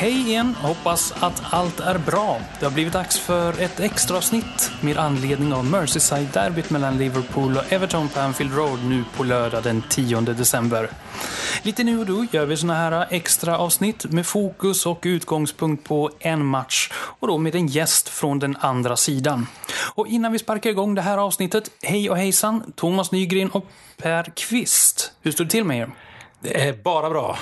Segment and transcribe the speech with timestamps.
[0.00, 0.54] Hej igen!
[0.54, 2.40] Hoppas att allt är bra.
[2.58, 7.72] Det har blivit dags för ett extra avsnitt med anledning av Merseyside-derbyt mellan Liverpool och
[7.72, 10.90] Everton på Anfield Road nu på lördag den 10 december.
[11.62, 16.10] Lite nu och då gör vi såna här extra avsnitt med fokus och utgångspunkt på
[16.18, 19.46] en match och då med en gäst från den andra sidan.
[19.94, 23.66] Och innan vi sparkar igång det här avsnittet, hej och hejsan, Thomas Nygren och
[23.96, 25.12] Per Kvist.
[25.22, 25.90] Hur står det till med er?
[26.42, 27.38] Det är bara bra.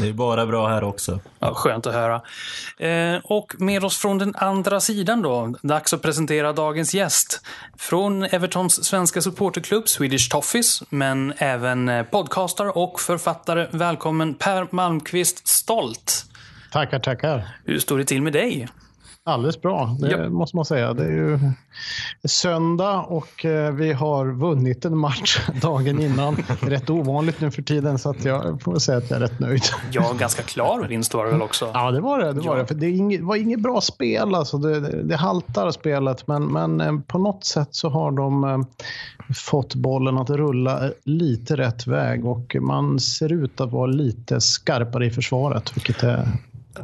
[0.00, 1.20] Det är bara bra här också.
[1.38, 2.22] Ja, skönt att höra.
[2.78, 7.40] Eh, och med oss från den andra sidan då, dags att presentera dagens gäst.
[7.78, 13.66] Från Evertons svenska supporterklubb Swedish Toffees, men även eh, podcaster och författare.
[13.70, 16.24] Välkommen Per Malmqvist Stolt.
[16.72, 17.48] Tackar, tackar.
[17.64, 18.68] Hur står det till med dig?
[19.28, 20.28] Alldeles bra, det ja.
[20.28, 20.94] måste man säga.
[20.94, 21.38] Det är ju
[22.24, 26.36] söndag och eh, vi har vunnit en match dagen innan.
[26.60, 29.62] Rätt ovanligt nu för tiden så att jag får säga att jag är rätt nöjd.
[29.92, 31.70] Ja, ganska klar vinst var det väl också?
[31.74, 32.32] Ja, det var det.
[32.32, 32.62] Det var, ja.
[32.62, 32.66] det.
[32.66, 34.34] För det inget, var inget bra spel.
[34.34, 34.58] Alltså.
[34.58, 38.58] Det, det, det haltar spelet, men, men eh, på något sätt så har de eh,
[39.34, 45.06] fått bollen att rulla lite rätt väg och man ser ut att vara lite skarpare
[45.06, 46.28] i försvaret, vilket är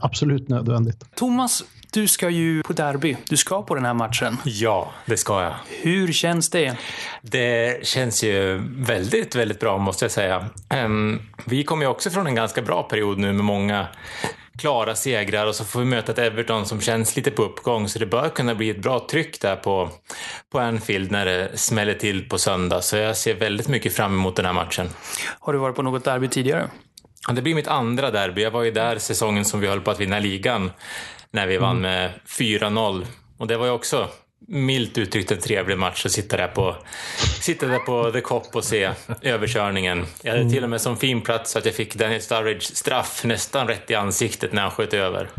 [0.01, 1.05] absolut nödvändigt.
[1.15, 3.17] Thomas, du ska ju på derby.
[3.29, 4.37] Du ska på den här matchen.
[4.45, 5.55] Ja, det ska jag.
[5.83, 6.77] Hur känns det?
[7.23, 10.47] Det känns ju väldigt, väldigt bra måste jag säga.
[10.85, 13.87] Um, vi kommer ju också från en ganska bra period nu med många
[14.59, 17.99] klara segrar och så får vi möta ett Everton som känns lite på uppgång så
[17.99, 19.91] det bör kunna bli ett bra tryck där på,
[20.53, 22.81] på Anfield när det smäller till på söndag.
[22.81, 24.89] Så jag ser väldigt mycket fram emot den här matchen.
[25.39, 26.69] Har du varit på något derby tidigare?
[27.33, 28.43] Det blir mitt andra derby.
[28.43, 30.71] Jag var ju där säsongen som vi höll på att vinna ligan
[31.35, 31.83] när vi vann mm.
[31.83, 33.07] med 4-0.
[33.39, 34.09] Och det var ju också
[34.49, 36.77] milt uttryckt en trevlig match att sitta där på,
[37.41, 38.91] sitta där på The Cop och se
[39.23, 40.07] överkörningen.
[40.23, 40.53] Jag hade mm.
[40.53, 43.95] till och med som fin plats att jag fick Daniel Sturridge straff nästan rätt i
[43.95, 45.31] ansiktet när han sköt över.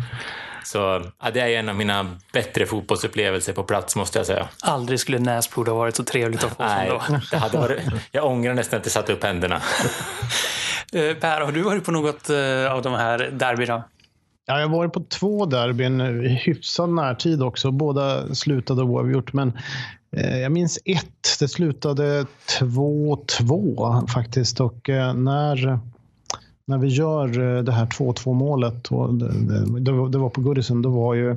[0.63, 0.77] Så
[1.23, 4.47] ja, det är en av mina bättre fotbollsupplevelser på plats måste jag säga.
[4.61, 7.19] Aldrig skulle näsblod ha varit så trevligt att få Nej, som då.
[7.31, 7.79] Det hade varit,
[8.11, 9.61] jag ångrar nästan att jag satte upp händerna.
[10.93, 13.83] Eh, per, har du varit på något eh, av de här derbyna?
[14.45, 17.71] Ja, jag har varit på två derbyn eh, i hyfsad närtid också.
[17.71, 19.53] Båda slutade oavgjort, men
[20.11, 21.39] eh, jag minns ett.
[21.39, 22.25] Det slutade
[22.59, 25.79] 2-2 faktiskt och eh, när
[26.67, 29.27] när vi gör eh, det här 2-2 målet, och det,
[29.79, 31.35] det, det, var på Goodison, då var ju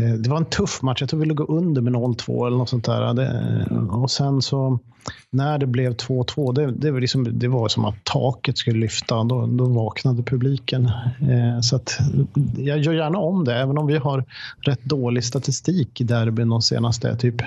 [0.00, 1.00] det var en tuff match.
[1.00, 3.14] Jag tror vi låg under med 0-2 eller något sånt där.
[3.14, 4.78] Det, och sen så
[5.30, 9.24] när det blev 2-2, det, det, var liksom, det var som att taket skulle lyfta.
[9.24, 10.86] Då, då vaknade publiken.
[11.20, 11.98] Eh, så att
[12.56, 14.24] jag gör gärna om det, även om vi har
[14.60, 17.42] rätt dålig statistik i derbyn de senaste typ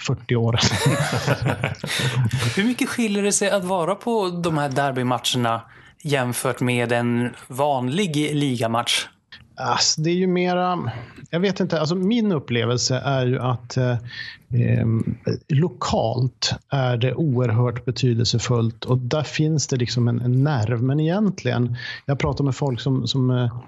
[0.00, 0.60] 40 åren.
[2.56, 5.62] Hur mycket skiljer det sig att vara på de här derbymatcherna
[6.02, 9.06] jämfört med en vanlig ligamatch?
[9.58, 10.92] Alltså, det är ju mera,
[11.30, 13.96] jag vet inte, alltså min upplevelse är ju att eh,
[14.52, 15.16] ehm,
[15.48, 20.82] lokalt är det oerhört betydelsefullt och där finns det liksom en, en nerv.
[20.82, 23.60] Men egentligen, jag pratar med folk som, som eh,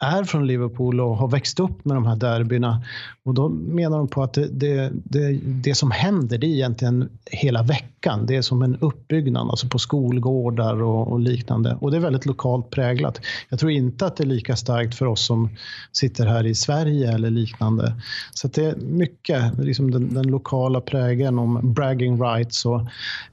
[0.00, 2.82] är från Liverpool och har växt upp med de här derbyna.
[3.24, 7.08] Och då menar de på att det, det, det, det, som händer det är egentligen
[7.24, 8.26] hela veckan.
[8.26, 11.78] Det är som en uppbyggnad, alltså på skolgårdar och, och, liknande.
[11.80, 13.20] Och det är väldigt lokalt präglat.
[13.48, 15.48] Jag tror inte att det är lika starkt för oss som
[15.92, 17.92] sitter här i Sverige eller liknande.
[18.34, 22.66] Så det är mycket liksom den, den, lokala prägen om bragging rights.
[22.66, 22.80] Och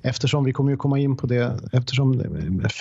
[0.01, 2.23] eftersom vi kommer ju komma in på det, eftersom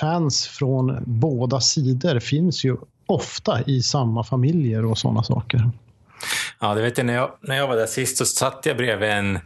[0.00, 2.76] fans från båda sidor finns ju
[3.06, 5.70] ofta i samma familjer och sådana saker.
[6.60, 7.06] Ja, det vet jag.
[7.06, 7.30] När, jag.
[7.40, 9.38] när jag var där sist så satt jag bredvid en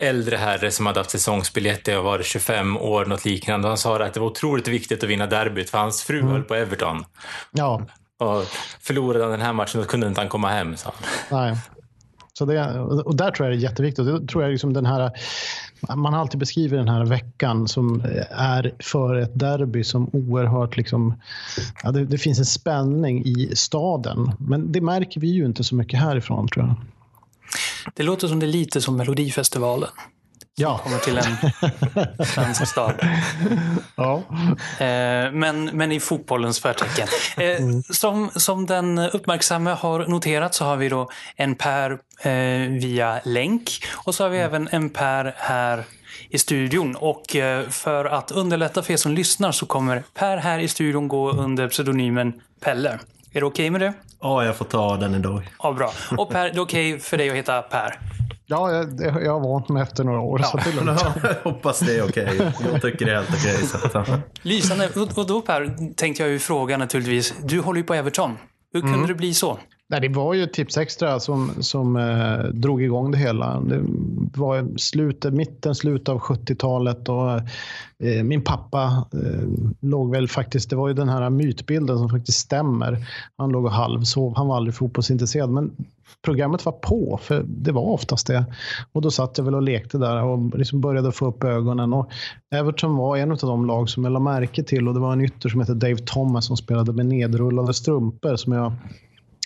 [0.00, 3.68] äldre herre som hade haft säsongsbiljett och varit 25 år, något liknande.
[3.68, 6.32] Han sa att det var otroligt viktigt att vinna derbyt för hans fru mm.
[6.32, 7.04] höll på Everton.
[7.50, 7.82] Ja.
[8.18, 8.44] Och
[8.80, 11.46] förlorade han den här matchen då kunde inte han komma hem, sa han.
[11.46, 11.58] Nej.
[12.38, 14.06] Så det, och där tror jag det är jätteviktigt.
[14.06, 15.10] Det tror jag liksom den här,
[15.96, 20.76] man har alltid beskrivit den här veckan som är för ett derby som oerhört...
[20.76, 21.14] Liksom,
[21.82, 24.32] ja, det, det finns en spänning i staden.
[24.38, 26.76] Men det märker vi ju inte så mycket härifrån tror jag.
[27.94, 29.90] Det låter som det är lite som Melodifestivalen
[30.58, 30.78] ja.
[30.78, 32.94] kommer till en svensk stad.
[33.96, 34.22] Ja.
[34.78, 37.08] Eh, men, men i fotbollens förtecken.
[37.36, 37.82] Eh, mm.
[37.82, 41.90] Som, som den uppmärksamme har noterat så har vi då en Per
[42.22, 44.46] eh, via länk och så har vi mm.
[44.46, 45.84] även en Per här
[46.30, 46.96] i studion.
[46.96, 47.24] Och
[47.68, 51.68] för att underlätta för er som lyssnar så kommer Per här i studion gå under
[51.68, 52.98] pseudonymen Pelle.
[53.32, 53.92] Är det okej okay med det?
[54.20, 55.48] Ja, jag får ta den idag.
[55.62, 55.92] Ja, bra.
[56.16, 57.98] Och Per, det är okej okay för dig att heta Per?
[58.50, 60.40] Ja, jag, jag har vant mig efter några år.
[60.40, 60.46] Ja.
[60.46, 61.00] Så det är lugnt.
[61.44, 62.34] hoppas det är okej.
[62.34, 62.52] Okay.
[62.72, 64.02] Jag tycker det är helt okej.
[64.02, 64.88] Okay, Lysande.
[65.14, 67.34] Och då Per, tänkte jag ju fråga naturligtvis.
[67.44, 68.38] Du håller ju på Everton.
[68.72, 69.08] Hur kunde mm.
[69.08, 69.58] det bli så?
[69.90, 73.60] Nej, det var ju Tips Extra som, som eh, drog igång det hela.
[73.60, 73.80] Det
[74.34, 77.32] var slutet, mitten, slutet av 70-talet och
[78.08, 79.48] eh, min pappa eh,
[79.80, 83.06] låg väl faktiskt, det var ju den här mytbilden som faktiskt stämmer.
[83.36, 85.50] Han låg och halvsov, han var aldrig fotbollsintresserad.
[85.50, 85.70] Men
[86.22, 88.44] programmet var på, för det var oftast det.
[88.92, 91.92] Och då satt jag väl och lekte där och liksom började få upp ögonen.
[91.92, 92.10] Och
[92.54, 95.20] Everton var en av de lag som jag lade märke till och det var en
[95.20, 98.72] ytter som hette Dave Thomas som spelade med nedrullade strumpor som jag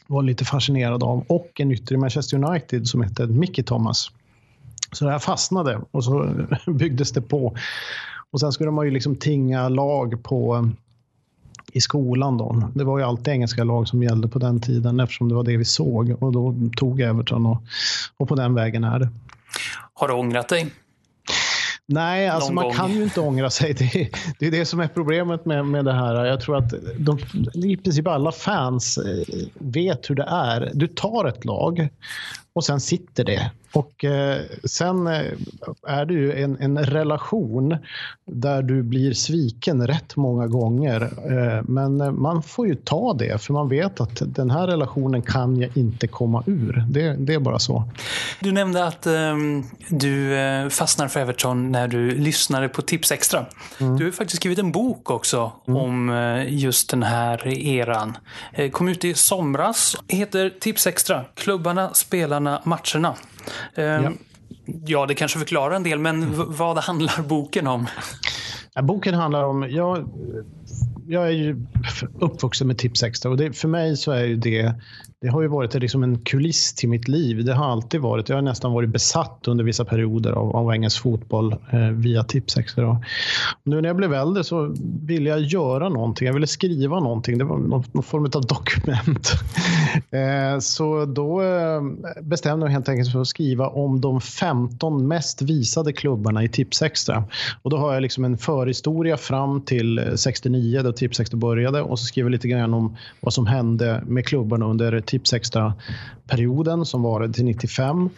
[0.06, 1.24] var lite fascinerad av.
[1.28, 4.10] Och en ytter i Manchester United som hette Mickey Thomas.
[4.92, 6.30] Så det här fastnade och så
[6.66, 7.56] byggdes det på.
[8.30, 10.66] Och sen skulle man ju liksom tinga lag på eh,
[11.72, 12.38] i skolan.
[12.38, 12.70] Då.
[12.74, 15.56] Det var ju alltid engelska lag som gällde på den tiden eftersom det var det
[15.56, 16.16] vi såg.
[16.22, 17.62] Och då tog Everton och,
[18.16, 19.08] och på den vägen är det.
[19.94, 20.72] Har du ångrat dig?
[21.88, 22.74] Nej, alltså man gång.
[22.74, 23.74] kan ju inte ångra sig.
[23.74, 24.08] Det är,
[24.38, 26.24] det är det som är problemet med, med det här.
[26.24, 27.18] Jag tror att de,
[27.54, 30.70] i princip alla fans eh, vet hur det är.
[30.74, 31.88] Du tar ett lag
[32.52, 33.50] och sen sitter det.
[33.72, 35.32] Och eh, sen eh,
[35.86, 37.76] är det ju en, en, relation
[38.24, 41.02] där du blir sviken rätt många gånger.
[41.02, 45.56] Eh, men man får ju ta det för man vet att den här relationen kan
[45.56, 46.84] jag inte komma ur.
[46.88, 47.84] Det, det är bara så.
[48.40, 50.36] Du nämnde att ehm, du
[50.70, 53.46] fastnar för Everton när du lyssnade på Tips Extra.
[53.80, 53.96] Mm.
[53.96, 55.80] Du har faktiskt skrivit en bok också mm.
[55.80, 58.16] om just den här eran.
[58.72, 59.96] Kom ut i somras.
[60.08, 61.24] Heter Tips Extra.
[61.34, 63.14] Klubbarna, spelarna, matcherna.
[63.74, 64.10] Ehm, ja.
[64.86, 67.86] ja, det kanske förklarar en del, men vad handlar boken om?
[68.82, 69.66] Boken handlar om...
[69.70, 70.08] Jag,
[71.06, 71.66] jag är ju
[72.20, 74.74] uppvuxen med Tips Extra och det, för mig så är ju det
[75.22, 77.44] det har ju varit liksom en kuliss till mitt liv.
[77.44, 78.28] Det har alltid varit.
[78.28, 83.00] Jag har nästan varit besatt under vissa perioder av, av engelsk fotboll eh, via Tipsextra.
[83.64, 86.26] Nu när jag blev äldre så ville jag göra någonting.
[86.26, 87.38] Jag ville skriva någonting.
[87.38, 89.32] Det var någon, någon form av dokument.
[90.10, 91.82] eh, så då eh,
[92.22, 96.48] bestämde jag mig helt enkelt för att skriva om de 15 mest visade klubbarna i
[96.48, 97.24] Tipsextra.
[97.62, 101.98] Och då har jag liksom en förhistoria fram till eh, 69 då Tipsextra började och
[101.98, 107.32] så skriver jag lite grann om vad som hände med klubbarna under Tipsextra-perioden som varade
[107.32, 108.10] till 95.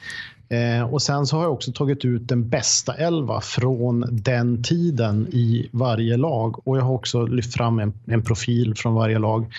[0.49, 5.29] Eh, och sen så har jag också tagit ut den bästa elva från den tiden
[5.33, 6.69] i varje lag.
[6.69, 9.53] Och jag har också lyft fram en, en profil från varje lag.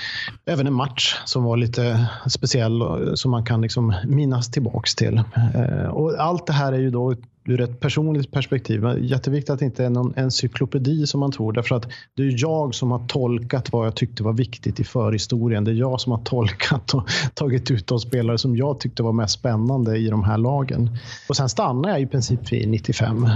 [0.45, 5.21] Även en match som var lite speciell eh, som man kan liksom minnas tillbaks till.
[5.55, 7.15] Eh, och allt det här är ju då
[7.45, 8.83] ur ett personligt perspektiv.
[8.99, 11.53] Jätteviktigt att det inte är någon encyklopedi som man tror.
[11.53, 15.63] Därför att det är jag som har tolkat vad jag tyckte var viktigt i förhistorien.
[15.63, 19.11] Det är jag som har tolkat och tagit ut de spelare som jag tyckte var
[19.11, 20.97] mest spännande i de här lagen.
[21.29, 23.29] Och sen stannar jag i princip vid 95.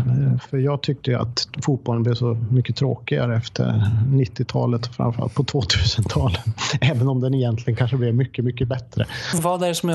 [0.49, 6.41] För jag tyckte att fotbollen blev så mycket tråkigare efter 90-talet och framförallt på 2000-talet.
[6.81, 9.05] Även om den egentligen kanske blev mycket, mycket bättre.
[9.41, 9.89] Vad är det som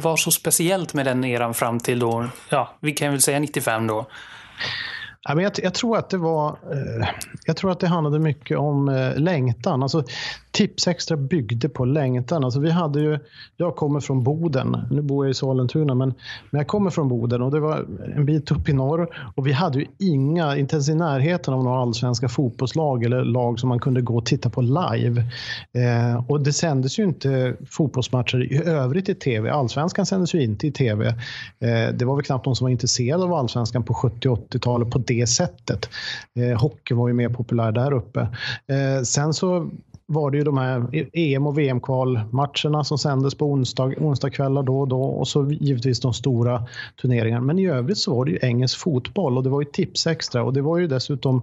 [0.00, 3.86] var så speciellt med den eran fram till då, ja, vi kan väl säga 95
[3.86, 4.06] då?
[5.22, 7.08] Ja, men jag, jag, tror att det var, eh,
[7.44, 9.82] jag tror att det handlade mycket om eh, längtan.
[9.82, 10.04] Alltså,
[10.52, 12.44] Tips Extra byggde på längtan.
[12.44, 13.18] Alltså, vi hade ju,
[13.56, 16.14] jag kommer från Boden, nu bor jag i Sollentuna, men,
[16.50, 17.86] men jag kommer från Boden och det var
[18.16, 19.08] en bit upp i norr.
[19.34, 23.58] Och vi hade ju inga, inte ens i närheten av några allsvenska fotbollslag eller lag
[23.58, 25.24] som man kunde gå och titta på live.
[25.72, 29.50] Eh, och det sändes ju inte fotbollsmatcher i övrigt i tv.
[29.50, 31.08] Allsvenskan sändes ju inte i tv.
[31.60, 34.98] Eh, det var väl knappt någon som var intresserad av allsvenskan på 70 80-talet på
[34.98, 35.88] det sättet.
[36.34, 38.20] Eh, hockey var ju mer populär där uppe.
[38.66, 39.70] Eh, sen så
[40.10, 44.88] var det ju de här EM och VM-kvalmatcherna som sändes på onsdag, onsdagskvällar då och
[44.88, 46.66] då och så givetvis de stora
[47.02, 47.44] turneringarna.
[47.44, 50.44] Men i övrigt så var det ju engelsk fotboll och det var ju tips extra
[50.44, 51.42] och det var ju dessutom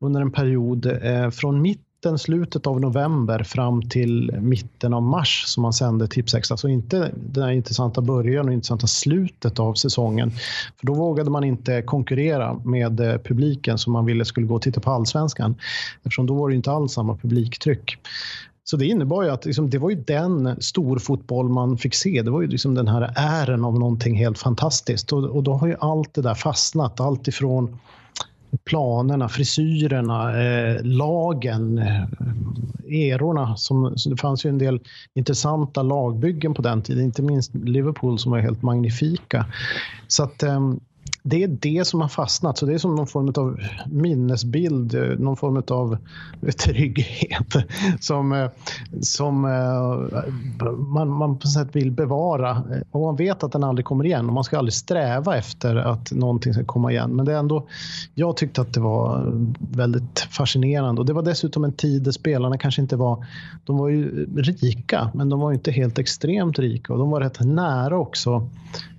[0.00, 5.44] under en period eh, från mitt mitten, slutet av november fram till mitten av mars
[5.46, 6.56] som man sände Tipsextra.
[6.56, 10.30] Så inte den här intressanta början och intressanta slutet av säsongen.
[10.80, 14.62] För då vågade man inte konkurrera med eh, publiken som man ville skulle gå och
[14.62, 15.54] titta på allsvenskan.
[16.02, 17.96] Eftersom då var det inte alls samma publiktryck.
[18.64, 22.22] Så det innebar ju att liksom, det var ju den storfotboll man fick se.
[22.22, 25.12] Det var ju liksom den här ären av någonting helt fantastiskt.
[25.12, 27.00] Och, och då har ju allt det där fastnat.
[27.00, 27.78] Allt ifrån
[28.64, 32.02] planerna, frisyrerna, eh, lagen, eh,
[32.88, 33.56] erorna.
[33.56, 34.80] Som, det fanns ju en del
[35.14, 39.46] intressanta lagbyggen på den tiden, inte minst Liverpool som var helt magnifika.
[40.08, 40.72] Så att, eh,
[41.22, 42.58] det är det som har fastnat.
[42.58, 45.98] Så det är som någon form av minnesbild, eh, någon form av
[46.42, 47.56] eh, trygghet
[48.00, 48.50] som, eh,
[49.00, 49.40] som
[50.78, 52.62] man, man på sätt vill bevara.
[52.90, 56.12] Och man vet att den aldrig kommer igen och man ska aldrig sträva efter att
[56.12, 57.16] någonting ska komma igen.
[57.16, 57.66] Men det är ändå,
[58.14, 62.58] jag tyckte att det var väldigt fascinerande och det var dessutom en tid där spelarna
[62.58, 63.26] kanske inte var,
[63.64, 67.40] de var ju rika men de var inte helt extremt rika och de var rätt
[67.40, 68.48] nära också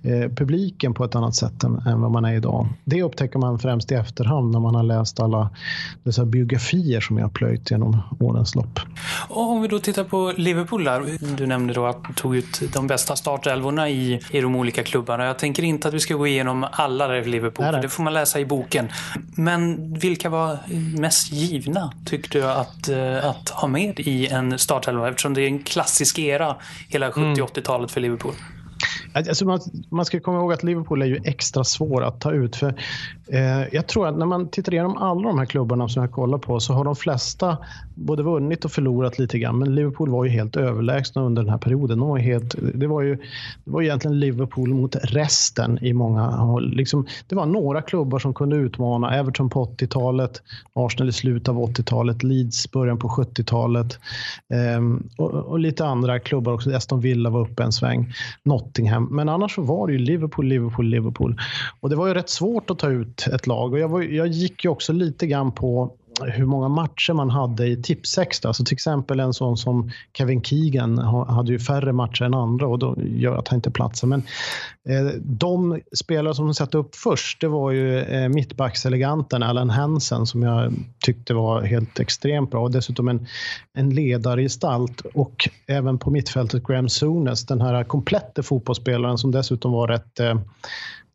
[0.02, 2.66] eh, publiken på ett annat sätt än, än vad man är idag.
[2.84, 5.50] Det upptäcker man främst i efterhand när man har läst alla
[6.02, 8.80] dessa biografier som jag har plöjt genom årens lopp.
[9.28, 11.18] Och om vi då tittar på Liverpool där.
[11.36, 15.24] Du nämnde då att du tog ut de bästa startelvorna i, i de olika klubbarna.
[15.24, 17.82] Jag tänker inte att vi ska gå igenom alla där i Liverpool, nej, nej.
[17.82, 18.88] det får man läsa i boken.
[19.36, 20.58] Men vilka var
[20.98, 25.08] mest givna, tyckte du, att, eh, att ha med i en startelva?
[25.08, 26.56] Eftersom det är en klassisk era,
[26.88, 27.88] hela 70-80-talet mm.
[27.88, 28.34] för Liverpool.
[29.12, 29.60] Alltså man,
[29.90, 32.56] man ska komma ihåg att Liverpool är ju extra svår att ta ut.
[32.56, 32.74] För
[33.32, 36.38] eh, Jag tror att när man tittar igenom alla de här klubbarna som jag kollar
[36.38, 37.58] på så har de flesta
[37.94, 39.58] både vunnit och förlorat lite grann.
[39.58, 41.98] Men Liverpool var ju helt överlägsna under den här perioden.
[41.98, 43.16] De var helt, det, var ju,
[43.64, 46.70] det var egentligen Liverpool mot resten i många håll.
[46.74, 49.14] Liksom, det var några klubbar som kunde utmana.
[49.14, 53.98] Everton på 80-talet, Arsenal i slutet av 80-talet, Leeds början på 70-talet
[54.48, 54.80] eh,
[55.18, 56.74] och, och, lite andra klubbar också.
[56.74, 58.12] Aston Villa var uppe en sväng.
[58.70, 59.04] Nottingham.
[59.10, 61.36] Men annars så var det ju Liverpool, Liverpool, Liverpool.
[61.80, 63.72] Och det var ju rätt svårt att ta ut ett lag.
[63.72, 65.96] Och jag, var, jag gick ju också lite grann på
[66.26, 68.48] hur många matcher man hade i tipsextra.
[68.48, 70.98] Alltså till exempel en sån som Kevin Keegan
[71.28, 74.08] hade ju färre matcher än andra och då gör att han inte platsar.
[74.08, 74.22] Men
[74.88, 80.26] eh, de spelare som de satte upp först, det var ju eh, mittbackseleganten Allen Hansen
[80.26, 80.72] som jag
[81.04, 83.26] tyckte var helt extremt bra och dessutom en,
[83.74, 89.88] en ledargestalt och även på mittfältet Graham Souness, den här komplette fotbollsspelaren som dessutom var
[89.88, 90.34] rätt eh,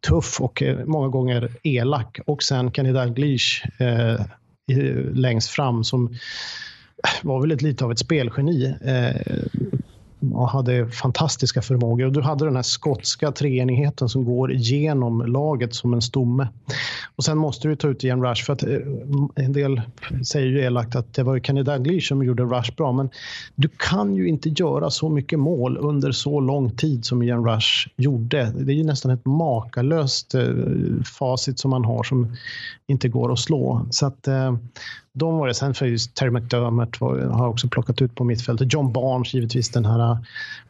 [0.07, 2.19] tuff och eh, många gånger elak.
[2.25, 4.21] Och sen Kenny Dalglish eh,
[5.13, 6.15] längst fram som
[7.23, 8.75] var väl lite av ett spelgeni.
[8.81, 9.15] Eh,
[10.33, 12.05] och hade fantastiska förmågor.
[12.05, 16.47] Och du hade den här skotska treenigheten som går genom laget som en stomme.
[17.15, 18.77] Och sen måste du ta ut Ian Rush för att eh,
[19.35, 19.81] en del
[20.25, 22.91] säger ju elakt att det var Kenny Dalglish som gjorde Rush bra.
[22.91, 23.09] Men
[23.55, 27.87] du kan ju inte göra så mycket mål under så lång tid som Ian Rush
[27.95, 28.51] gjorde.
[28.55, 30.47] Det är ju nästan ett makalöst eh,
[31.19, 32.35] facit som man har som
[32.87, 33.85] inte går att slå.
[33.89, 34.55] Så att eh,
[35.15, 35.53] de var det.
[35.53, 38.73] Sen för just Terry McDermott var, har också plockat ut på mittfältet.
[38.73, 40.17] John Barnes givetvis den här äh,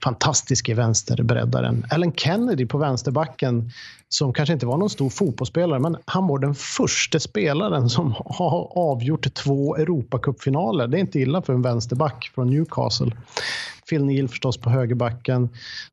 [0.03, 1.85] fantastiske fantastiska vänsterbreddaren.
[1.91, 3.71] Ellen Kennedy på vänsterbacken
[4.17, 8.77] som kanske inte var någon stor fotbollsspelare men han var den första spelaren som har
[8.77, 10.87] avgjort två Europacupfinaler.
[10.87, 13.11] Det är inte illa för en vänsterback från Newcastle.
[13.89, 15.49] Phil Neal förstås på högerbacken.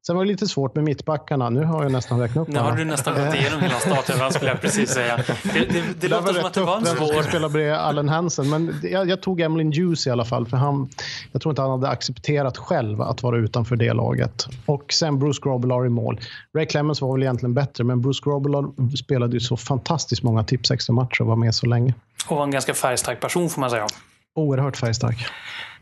[0.07, 1.51] Sen var det lite svårt med mittbackarna.
[1.51, 4.51] Nu har jag nästan räknat upp Nu har du nästan gått igenom hela starten, skulle
[4.51, 5.17] jag precis säga.
[5.43, 7.15] Det, det, det låter som att det var en svår...
[7.15, 10.47] Jag spela bredvid Allen Hansen, men jag, jag tog Emlyn Hughes i alla fall.
[10.47, 10.89] För han,
[11.33, 14.47] jag tror inte han hade accepterat själv att vara utanför det laget.
[14.67, 16.21] Och sen Bruce Grobbelaar i mål.
[16.57, 20.71] Ray Clemens var väl egentligen bättre, men Bruce Grobbelaar spelade ju så fantastiskt många tips
[20.71, 21.95] extra matcher och var med så länge.
[22.29, 23.87] Och var en ganska färgstark person får man säga.
[24.35, 25.27] Oerhört färgstark.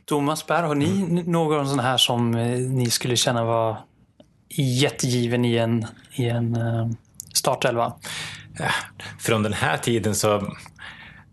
[0.04, 3.78] Thomas Berg, har ni någon sån här som eh, ni skulle känna var
[4.56, 6.90] jättegiven i en, i en eh,
[7.34, 7.92] startelva?
[9.18, 10.54] Från den här tiden så...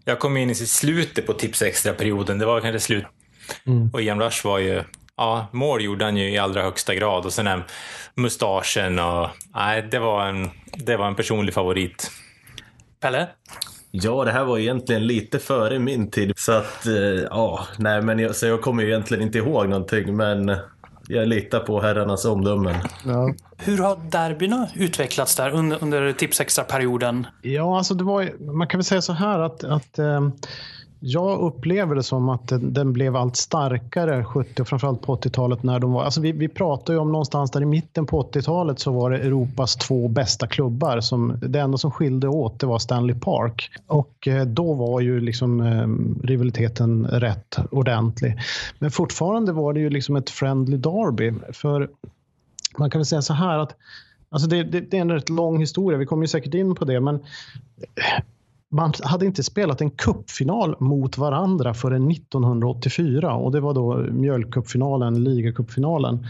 [0.06, 2.38] Jag kom in i slutet på tips extra-perioden.
[2.38, 3.06] Det var kanske slut.
[3.66, 3.90] Mm.
[3.94, 4.84] Och Ian Rush var ju...
[5.18, 7.26] Ja, mål gjorde han ju i allra högsta grad.
[7.26, 7.64] Och sen den
[8.16, 9.30] mustaschen och...
[9.56, 12.12] Nej, det var en, det var en personlig favorit.
[13.00, 13.28] Pelle?
[13.92, 16.34] Ja, det här var egentligen lite före min tid.
[16.36, 16.94] Så att, eh,
[17.30, 20.16] ja, nej men jag, så jag kommer egentligen inte ihåg någonting.
[20.16, 20.58] Men
[21.08, 22.76] jag litar på herrarnas omdömen.
[23.06, 23.34] Ja.
[23.58, 27.28] Hur har derbyna utvecklats där under, under Tipsextra-perioden?
[27.42, 30.30] Ja, alltså det var, man kan väl säga så här att, att eh,
[31.00, 35.80] jag upplever det som att den, blev allt starkare 70 och framförallt på 80-talet när
[35.80, 38.92] de var, alltså vi, vi pratar ju om någonstans där i mitten på 80-talet så
[38.92, 41.00] var det Europas två bästa klubbar.
[41.00, 45.20] Som, det enda som skilde åt det var Stanley Park och eh, då var ju
[45.20, 45.88] liksom eh,
[46.28, 48.40] rivaliteten rätt ordentlig.
[48.80, 51.90] Men fortfarande var det ju liksom ett friendly derby för
[52.78, 53.76] man kan väl säga så här att
[54.30, 56.86] Alltså det, det, det, är en rätt lång historia, vi kommer ju säkert in på
[56.86, 57.20] det, men
[58.72, 65.24] man hade inte spelat en kuppfinal mot varandra förrän 1984 och det var då mjölkcupfinalen,
[65.24, 66.28] ligacupfinalen.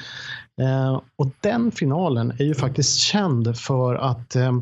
[0.61, 4.59] Eh, och den finalen är ju faktiskt känd för att eh,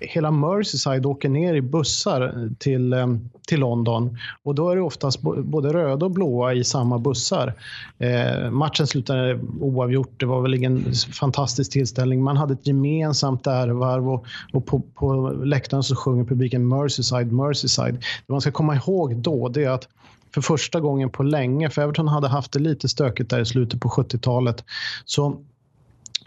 [0.00, 3.06] hela Merseyside åker ner i bussar till, eh,
[3.46, 4.18] till London.
[4.42, 7.54] Och då är det oftast både röda och blåa i samma bussar.
[7.98, 10.20] Eh, matchen slutade oavgjort.
[10.20, 12.22] Det var väl ingen fantastisk tillställning.
[12.22, 17.94] Man hade ett gemensamt ärevarv och, och på, på läktaren så sjunger publiken Merseyside, Merseyside.
[18.26, 19.88] Det man ska komma ihåg då det är att
[20.34, 23.80] för första gången på länge, för Everton hade haft det lite stökigt där i slutet
[23.80, 24.64] på 70-talet,
[25.04, 25.36] så,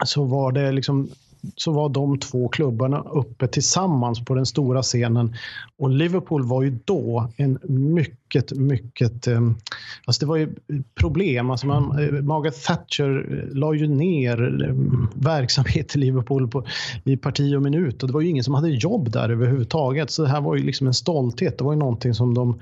[0.04, 1.08] så var det liksom
[1.56, 5.34] så var de två klubbarna uppe tillsammans på den stora scenen.
[5.78, 8.18] Och Liverpool var ju då en mycket,
[8.56, 9.26] mycket...
[9.26, 9.40] Eh,
[10.04, 10.54] alltså det var ju
[10.94, 11.50] problem.
[11.50, 16.64] Alltså man, eh, Margaret Thatcher eh, la ju ner ehm, verksamhet i Liverpool på,
[17.04, 20.10] i parti och minut och det var ju ingen som hade jobb där överhuvudtaget.
[20.10, 21.58] Så det här var ju liksom en stolthet.
[21.58, 22.58] Det var ju någonting som de,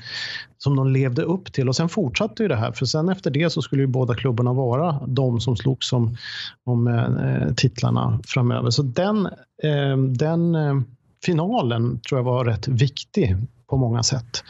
[0.58, 1.68] som de levde upp till.
[1.68, 4.52] Och sen fortsatte ju det här, för sen efter det så skulle ju båda klubbarna
[4.52, 6.16] vara de som slogs om,
[6.64, 8.70] om eh, titlarna framöver.
[8.70, 9.26] Så den,
[9.62, 10.80] eh, den eh,
[11.24, 13.36] finalen tror jag var rätt viktig
[13.66, 14.44] på många sätt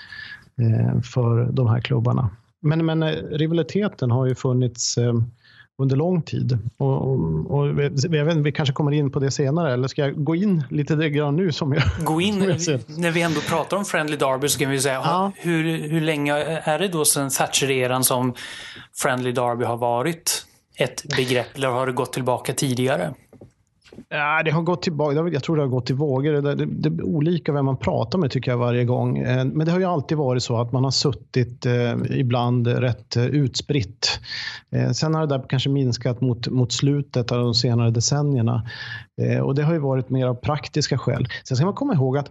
[1.14, 2.30] för de här klubbarna.
[2.62, 5.14] Men, men eh, rivaliteten har ju funnits eh,
[5.78, 6.58] under lång tid.
[6.76, 10.36] Och, och, och vi, vi kanske kommer in på det senare, eller ska jag gå
[10.36, 11.52] in lite grann nu?
[11.52, 14.94] Som jag, gå in, när vi ändå pratar om Friendly Derby så kan vi säga,
[14.94, 15.32] ja.
[15.36, 18.34] hur, hur länge är det då sedan Thatcher-eran som
[18.94, 23.14] Friendly Derby har varit ett begrepp, eller har det gått tillbaka tidigare?
[24.08, 25.28] Ja, det har gått tillbaka.
[25.32, 26.32] Jag tror det har gått i vågor.
[26.32, 29.18] Det, det, det är olika vem man pratar med tycker jag varje gång.
[29.18, 33.16] Eh, men det har ju alltid varit så att man har suttit eh, ibland rätt
[33.16, 34.20] eh, utspritt.
[34.70, 38.66] Eh, sen har det där kanske minskat mot, mot slutet av de senare decennierna.
[39.22, 41.28] Eh, och det har ju varit mer av praktiska skäl.
[41.44, 42.30] Sen ska man komma ihåg att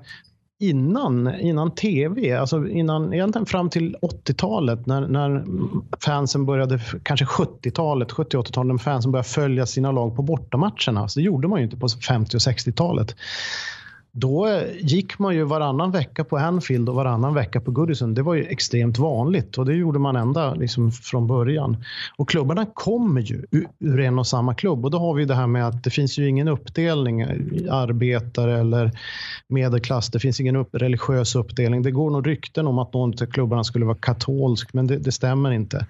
[0.62, 5.46] innan, innan tv, alltså innan, egentligen fram till 80-talet när, när
[6.06, 11.08] fansen började, kanske 70-talet, 70-80-talet, när fansen började följa sina lag på bortamatcherna.
[11.08, 13.16] Så det gjorde man ju inte på 50 och 60-talet.
[14.14, 18.14] Då gick man ju varannan vecka på Anfield och varannan vecka på Goodison.
[18.14, 21.84] Det var ju extremt vanligt och det gjorde man ända liksom från början.
[22.18, 23.46] Och klubbarna kommer ju
[23.80, 26.18] ur en och samma klubb och då har vi det här med att det finns
[26.20, 27.22] ju ingen uppdelning
[27.70, 28.92] arbetare eller
[29.48, 30.10] medelklass.
[30.10, 31.82] Det finns ingen upp, religiös uppdelning.
[31.82, 35.12] Det går nog rykten om att någon av klubbarna skulle vara katolsk, men det, det
[35.12, 35.86] stämmer inte.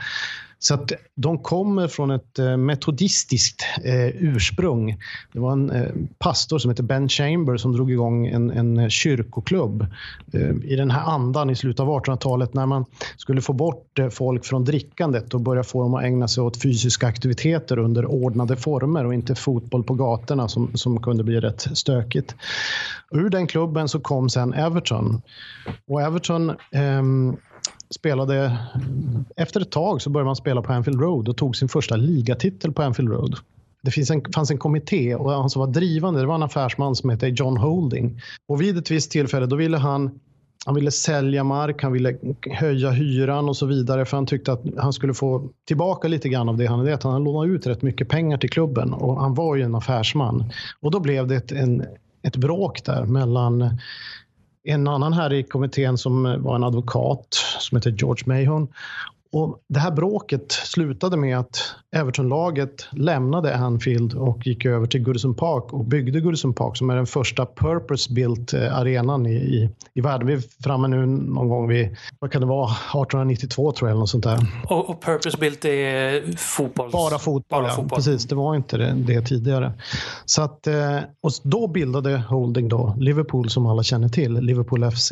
[0.64, 4.98] Så att de kommer från ett eh, metodistiskt eh, ursprung.
[5.34, 5.90] Det var en eh,
[6.20, 9.86] pastor som hette Ben Chamber som drog igång en, en kyrkoklubb
[10.34, 12.86] eh, i den här andan i slutet av 1800-talet när man
[13.18, 16.62] skulle få bort eh, folk från drickandet och börja få dem att ägna sig åt
[16.62, 21.78] fysiska aktiviteter under ordnade former och inte fotboll på gatorna som, som kunde bli rätt
[21.78, 22.36] stökigt.
[23.12, 25.22] ur den klubben så kom sen Everton.
[25.88, 27.38] Och Everton ehm,
[27.90, 28.58] spelade,
[29.36, 32.72] efter ett tag så började man spela på Anfield Road och tog sin första ligatitel
[32.74, 33.36] på Anfield Road.
[33.82, 36.96] Det finns en, fanns en kommitté och han som var drivande det var en affärsman
[36.96, 38.22] som hette John Holding.
[38.48, 40.20] Och vid ett visst tillfälle då ville han
[40.66, 42.16] han ville sälja mark, han ville
[42.52, 46.50] höja hyran och så vidare för han tyckte att han skulle få tillbaka lite grann
[46.50, 49.34] av det han hade Han hade lånat ut rätt mycket pengar till klubben och han
[49.34, 50.52] var ju en affärsman.
[50.80, 51.86] Och då blev det ett, en,
[52.24, 53.78] ett bråk där mellan
[54.64, 57.28] en annan här i kommittén som eh, var en advokat
[57.60, 58.68] som heter George Mahon.
[59.32, 65.36] Och det här bråket slutade med att Everton-laget lämnade Anfield och gick över till Goodison
[65.36, 70.02] Park och byggde Goodison Park som är den första purpose-built eh, arenan i, i, i
[70.02, 70.28] världen.
[70.28, 74.00] Vi är framme nu någon gång vid, vad kan det vara, 1892 tror jag eller
[74.00, 74.40] något sånt där.
[74.70, 76.92] Och, och purpose-built är fotboll?
[76.92, 77.76] Bara fotboll, Bara ja.
[77.76, 77.98] fotboll.
[77.98, 79.74] Precis, det var inte det, det tidigare.
[80.26, 85.12] Så att, eh, och då bildade Holding då Liverpool som alla känner till, Liverpool FC.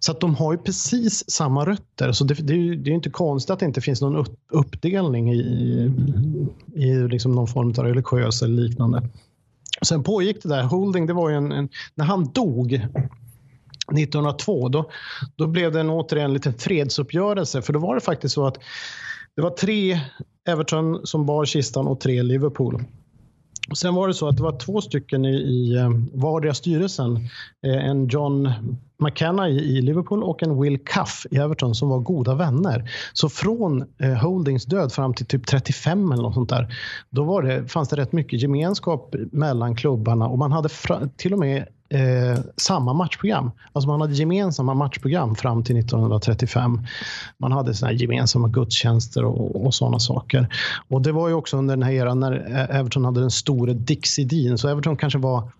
[0.00, 3.50] Så att de har ju precis samma rötter, så det, det, det är inte konstigt
[3.50, 5.92] att det inte finns någon uppdelning i,
[6.74, 9.02] i liksom någon form av religiös eller liknande.
[9.82, 10.62] Sen pågick det där.
[10.62, 12.74] Holding, det var ju en, en när han dog
[13.92, 14.90] 1902, då,
[15.36, 17.62] då blev det en, återigen en liten fredsuppgörelse.
[17.62, 18.58] För då var det faktiskt så att
[19.36, 20.00] det var tre
[20.48, 22.84] Everton som bar kistan och tre Liverpool.
[23.74, 27.16] Sen var det så att det var två stycken i, i eh, vardera styrelsen.
[27.66, 28.52] Eh, en John
[28.98, 32.90] McKenna i, Liverpool och en Will Cuff i Everton som var goda vänner.
[33.12, 36.74] Så från eh, Holdings död fram till typ 35 eller något sånt där,
[37.10, 40.68] då var det, fanns det rätt mycket gemenskap mellan klubbarna och man hade
[41.16, 43.50] till och med eh, samma matchprogram.
[43.72, 46.80] Alltså man hade gemensamma matchprogram fram till 1935.
[47.38, 50.48] Man hade såna gemensamma gudstjänster och, och sådana saker.
[50.88, 52.32] Och det var ju också under den här eran när
[52.70, 54.58] Everton hade den store Dixie Dean.
[54.58, 55.52] Så Everton kanske var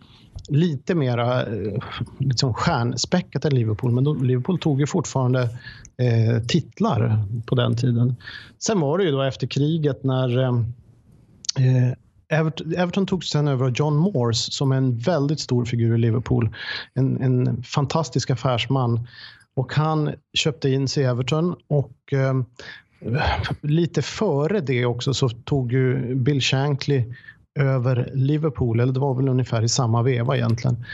[0.49, 1.83] lite mera eh,
[2.19, 3.93] liksom stjärnspäckat än Liverpool.
[3.93, 5.43] Men då, Liverpool tog ju fortfarande
[5.97, 8.17] eh, titlar på den tiden.
[8.59, 10.49] Sen var det ju då efter kriget när eh,
[11.59, 11.93] eh
[12.33, 15.99] Everton, Everton tog sen över av John Morse som är en väldigt stor figur i
[15.99, 16.55] Liverpool.
[16.95, 19.09] En, en fantastisk affärsman.
[19.55, 22.35] Och han köpte in sig i Everton och eh,
[23.61, 27.05] lite före det också så tog ju Bill Shankly
[27.55, 30.85] över Liverpool, eller det var väl ungefär i samma veva egentligen.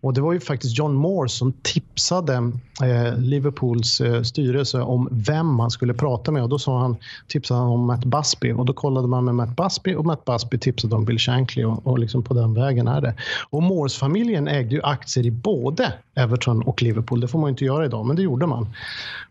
[0.00, 5.54] Och det var ju faktiskt John Moore som tipsade eh, Liverpools eh, styrelse om vem
[5.54, 6.42] man skulle prata med.
[6.42, 9.56] Och då sa han, tipsade han om Matt Busby och då kollade man med Matt
[9.56, 13.00] Busby och Matt Busby tipsade om Bill Shankly och, och liksom på den vägen är
[13.00, 13.14] det.
[13.50, 17.20] Och Moores-familjen ägde ju aktier i både Everton och Liverpool.
[17.20, 18.66] Det får man inte göra idag, men det gjorde man.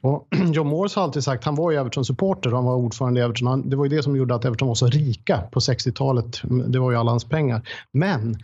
[0.02, 3.24] Och John Moores har alltid sagt, han var ju Everton-supporter och han var ordförande i
[3.24, 3.48] Everton.
[3.48, 6.42] Han, det var ju det som gjorde att Everton var så rika på 60-talet.
[6.44, 7.62] Det var ju alla hans pengar.
[7.92, 8.38] Men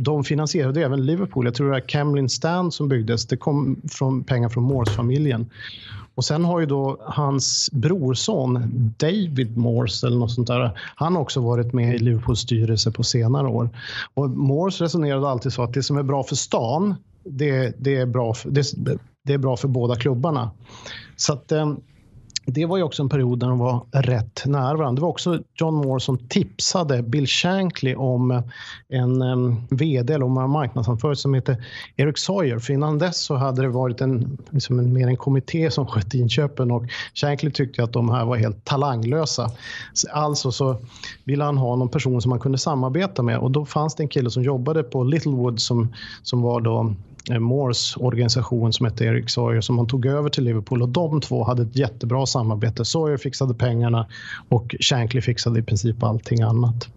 [0.00, 1.44] de finansierade även Liverpool.
[1.44, 3.26] Jag tror det var Camlin Stand som byggdes.
[3.26, 5.50] Det kom från pengar från Morse-familjen.
[6.14, 8.62] Och sen har ju då hans brorson
[8.96, 10.80] David Morse eller något sånt där.
[10.96, 13.70] Han har också varit med i Liverpools styrelse på senare år.
[14.14, 18.06] Och Morse resonerade alltid så att det som är bra för stan, det, det är,
[18.06, 18.64] bra för, det,
[19.24, 20.50] det, är bra för båda klubbarna.
[21.16, 21.74] Så att, eh,
[22.46, 24.92] det var ju också en period när de var rätt nära varandra.
[24.92, 28.42] Det var också John Moore som tipsade Bill Shankly om
[28.88, 31.64] en um, vd eller om marknadsanförare som heter
[31.96, 32.58] Eric Sawyer.
[32.58, 36.18] För innan dess så hade det varit en, liksom en, mer en kommitté som skötte
[36.18, 39.50] inköpen och Shankly tyckte att de här var helt talanglösa.
[40.12, 40.76] Alltså så
[41.24, 44.08] ville han ha någon person som man kunde samarbeta med och då fanns det en
[44.08, 46.94] kille som jobbade på Littlewood som, som var då
[47.28, 51.44] Moores organisation som hette Eric Sawyer som han tog över till Liverpool och de två
[51.44, 52.84] hade ett jättebra samarbete.
[52.84, 54.06] Sawyer fixade pengarna
[54.48, 56.88] och Shankly fixade i princip allting annat.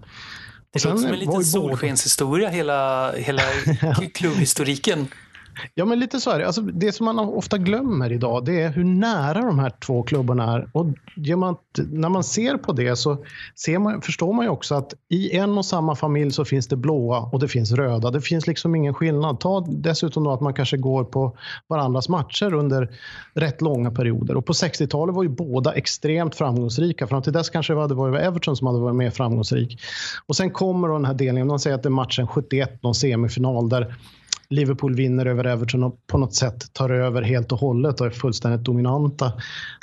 [0.73, 3.41] Det låter som en liten solskenshistoria, hela, hela
[4.13, 5.07] klubbhistoriken.
[5.73, 6.45] Ja, men lite så är det.
[6.45, 10.53] Alltså, det som man ofta glömmer idag det är hur nära de här två klubbarna
[10.53, 10.69] är.
[10.73, 10.85] Och
[11.37, 11.55] man,
[11.91, 13.17] när man ser på det så
[13.55, 16.75] ser man, förstår man ju också att i en och samma familj så finns det
[16.75, 18.11] blåa och det finns röda.
[18.11, 19.39] Det finns liksom ingen skillnad.
[19.39, 21.37] Ta dessutom då att man kanske går på
[21.67, 22.89] varandras matcher under
[23.33, 24.35] rätt långa perioder.
[24.37, 27.07] Och på 60-talet var ju båda extremt framgångsrika.
[27.07, 29.81] Fram till dess kanske det hade varit Everton som hade varit mer framgångsrik.
[30.27, 31.47] Och sen kommer då den här delningen.
[31.47, 33.95] Man säger att det är matchen 71, någon semifinal där
[34.53, 38.11] Liverpool vinner över Everton och på något sätt tar över helt och hållet och är
[38.11, 39.33] fullständigt dominanta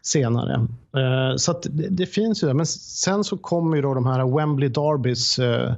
[0.03, 0.55] senare.
[0.97, 2.55] Eh, så det, det, finns ju det.
[2.55, 5.75] Men sen så kommer ju då de här Wembley Derbys eh,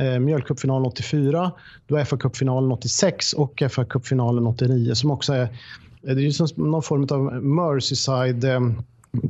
[0.00, 1.52] eh mjölkcupfinalen 84,
[1.86, 5.48] då FA-cupfinalen 86 och FA-cupfinalen 89 som också är,
[6.02, 8.60] det är ju som någon form av Merseyside eh,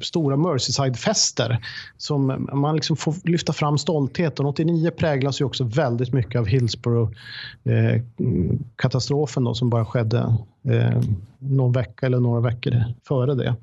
[0.03, 1.59] stora Merseyside-fester
[1.97, 4.47] som man liksom får lyfta fram stoltheten.
[4.47, 10.37] 89 präglas ju också väldigt mycket av Hillsborough-katastrofen eh, som bara skedde
[10.69, 11.01] eh,
[11.39, 13.57] någon vecka eller några veckor före det.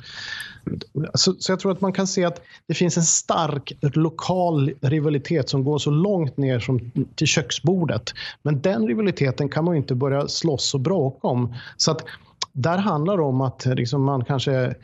[1.13, 5.49] Så, så, jag tror att man kan se att det finns en stark lokal rivalitet
[5.49, 8.13] som går så långt ner som till köksbordet.
[8.43, 11.55] Men den rivaliteten kan man ju inte börja slåss och bråka om.
[11.77, 12.05] Så att
[12.53, 14.75] där handlar det om att liksom man kanske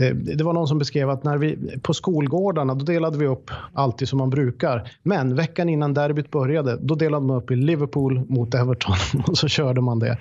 [0.00, 3.50] Eh, det var någon som beskrev att när vi, på skolgårdarna då delade vi upp
[3.72, 4.90] alltid som man brukar.
[5.02, 9.48] Men veckan innan derbyt började då delade man upp i Liverpool mot Everton och så
[9.48, 10.18] körde man det.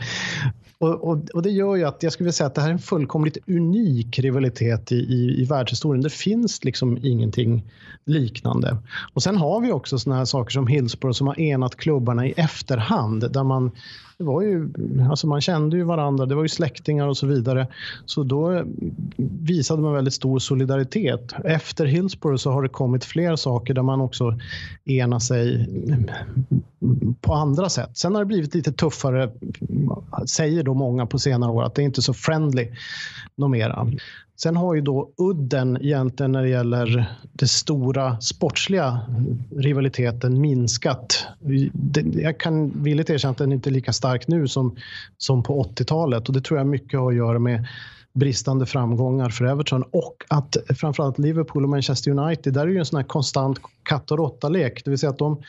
[0.78, 2.74] Och, och, och, det gör ju att jag skulle vilja säga att det här är
[2.74, 6.02] en fullkomligt unik rivalitet i, i, i världshistorien.
[6.02, 7.64] Det finns liksom ingenting
[8.06, 8.78] liknande.
[9.14, 12.32] Och sen har vi också såna här saker som Hillsborough som har enat klubbarna i
[12.32, 13.72] efterhand där man
[14.22, 14.70] det var ju,
[15.10, 17.68] alltså man kände ju varandra, det var ju släktingar och så vidare.
[18.06, 18.64] Så då eh,
[19.62, 21.34] visade man väldigt stor solidaritet.
[21.46, 24.40] Efter Hillsborough så har det kommit fler saker där man också
[24.86, 25.70] enar sig
[27.22, 27.90] på andra sätt.
[27.94, 29.32] Sen har det blivit lite tuffare,
[30.28, 32.68] säger då många på senare år, att det är inte så friendly
[33.36, 33.88] mera.
[34.42, 39.00] Sen har ju då udden egentligen när det gäller den stora sportsliga
[39.56, 41.28] rivaliteten minskat.
[42.14, 44.76] Jag kan villigt erkänna att den inte är lika stark nu som,
[45.18, 47.68] som på 80-talet och det tror jag mycket har att göra med
[48.14, 52.86] bristande framgångar för Everton och att framförallt Liverpool och Manchester United, där är ju en
[52.86, 54.82] sån här konstant katt och råtta-lek.
[54.86, 55.44] Det vill säga att de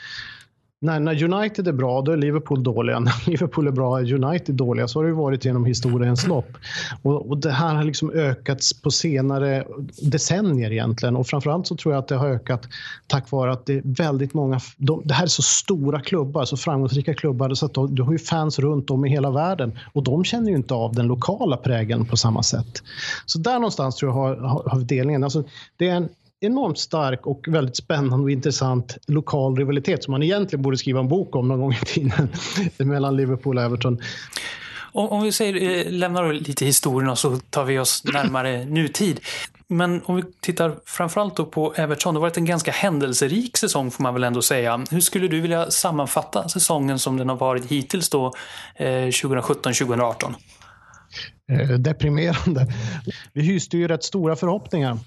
[0.82, 2.98] när, när, United är bra, då är Liverpool dåliga.
[3.00, 4.88] När Liverpool är bra, är United dåliga.
[4.88, 6.48] Så har det varit genom historiens lopp.
[7.02, 9.64] Och, och, det här har liksom ökats på senare
[10.02, 11.16] decennier egentligen.
[11.16, 12.68] Och framförallt så tror jag att det har ökat
[13.06, 14.60] tack vare att det är väldigt många...
[14.76, 17.54] De, det här är så stora klubbar, så framgångsrika klubbar.
[17.54, 19.78] Så att du, du har ju fans runt om i hela världen.
[19.92, 22.82] Och de känner ju inte av den lokala prägeln på samma sätt.
[23.26, 25.24] Så där någonstans tror jag har, har, har delningen.
[25.24, 25.44] Alltså,
[25.76, 26.08] det är en
[26.42, 31.08] enormt stark och väldigt spännande och intressant lokal rivalitet som man egentligen borde skriva en
[31.08, 32.28] bok om någon gång i tiden
[32.76, 33.98] mellan Liverpool och Everton.
[34.92, 39.20] Om, om vi säger, eh, lämnar lite historien och så tar vi oss närmare nutid.
[39.68, 43.90] Men om vi tittar framförallt då på Everton, det har varit en ganska händelserik säsong
[43.90, 44.84] får man väl ändå säga.
[44.90, 48.32] Hur skulle du vilja sammanfatta säsongen som den har varit hittills då,
[48.76, 50.34] eh, 2017-2018?
[51.52, 52.66] Eh, deprimerande.
[53.32, 54.98] Vi hyste ju rätt stora förhoppningar.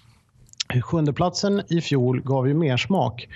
[0.84, 3.28] Sjundeplatsen i fjol gav ju mer smak.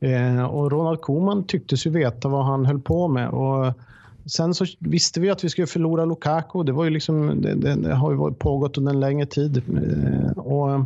[0.00, 3.28] Eh, och Ronald Koeman tycktes ju veta vad han höll på med.
[3.28, 3.74] Och
[4.26, 6.62] Sen så visste vi att vi skulle förlora Lukaku.
[6.62, 9.56] Det, var ju liksom, det, det, det har ju pågått under en längre tid.
[9.56, 10.84] Eh, och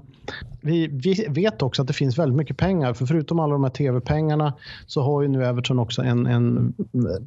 [0.61, 2.95] vi, vi, vet också att det finns väldigt mycket pengar.
[2.95, 4.53] För förutom alla de här tv-pengarna
[4.87, 6.75] så har ju nu Everton också en, en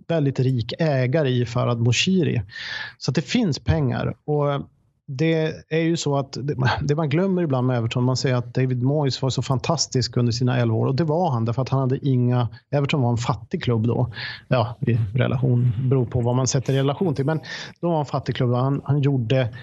[0.08, 2.42] väldigt rik ägare i Farad Moshiri.
[2.98, 4.16] Så det finns pengar.
[4.26, 4.62] Och
[5.10, 6.38] det är ju så att
[6.82, 10.32] det man glömmer ibland med Everton, man säger att David Moyes var så fantastisk under
[10.32, 13.18] sina 11 år och det var han därför att han hade inga, Everton var en
[13.18, 14.12] fattig klubb då.
[14.48, 17.40] Ja, i relation, beror på vad man sätter i relation till, men
[17.82, 18.54] då var en fattig klubb.
[18.54, 19.54] Han, han gjorde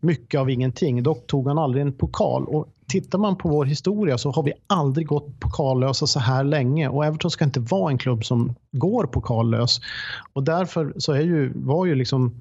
[0.00, 1.02] mycket av ingenting.
[1.02, 4.52] Dock tog han aldrig en pokal och tittar man på vår historia så har vi
[4.66, 9.04] aldrig gått pokallösa så här länge och Everton ska inte vara en klubb som går
[9.04, 9.80] pokallös.
[10.32, 12.40] Och därför så är ju, var ju liksom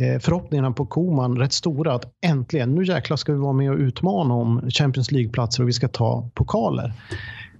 [0.00, 3.78] Eh, förhoppningarna på Koman rätt stora att äntligen, nu jäklar ska vi vara med och
[3.78, 6.92] utmana om Champions League-platser och vi ska ta pokaler.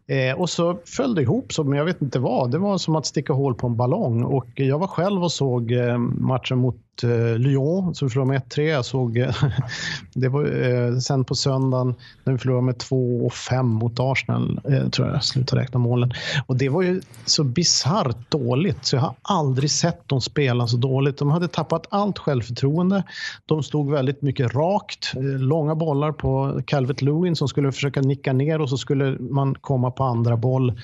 [0.07, 2.51] Eh, och så föll det ihop som jag vet inte vad.
[2.51, 4.23] Det var som att sticka hål på en ballong.
[4.23, 8.63] Och jag var själv och såg eh, matchen mot eh, Lyon som förlorade med 1-3.
[8.63, 9.35] Jag såg eh,
[10.15, 14.61] det var eh, sen på söndagen när vi förlorade med 2-5 mot Arsenal.
[14.65, 16.13] Eh, tror jag slutade räkna målen.
[16.47, 20.77] Och det var ju så bisarrt dåligt så jag har aldrig sett dem spela så
[20.77, 21.19] dåligt.
[21.19, 23.05] De hade tappat allt självförtroende.
[23.47, 25.13] De stod väldigt mycket rakt.
[25.17, 29.55] Eh, långa bollar på Calvert Lewin som skulle försöka nicka ner och så skulle man
[29.55, 30.81] komma på andra boll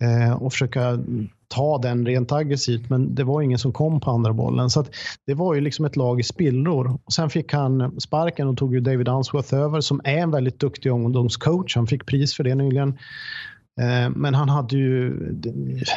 [0.00, 0.98] eh, och försöka
[1.50, 4.70] ta den rent aggressivt, men det var ingen som kom på andra bollen.
[4.70, 4.84] Så
[5.26, 6.98] det var ju liksom ett lag i spillror.
[7.04, 10.60] Och sen fick han sparken och tog ju David Answorth över som är en väldigt
[10.60, 11.76] duktig ungdomscoach.
[11.76, 12.98] Han fick pris för det nyligen.
[13.80, 15.12] Eh, men han hade ju,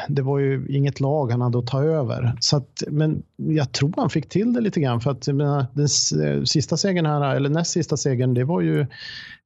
[0.08, 2.38] det var ju inget lag han hade att ta över.
[2.39, 6.44] Så att, men jag tror han fick till det lite grann för att den eh,
[6.44, 8.86] sista segern här, eller näst sista segern, det var ju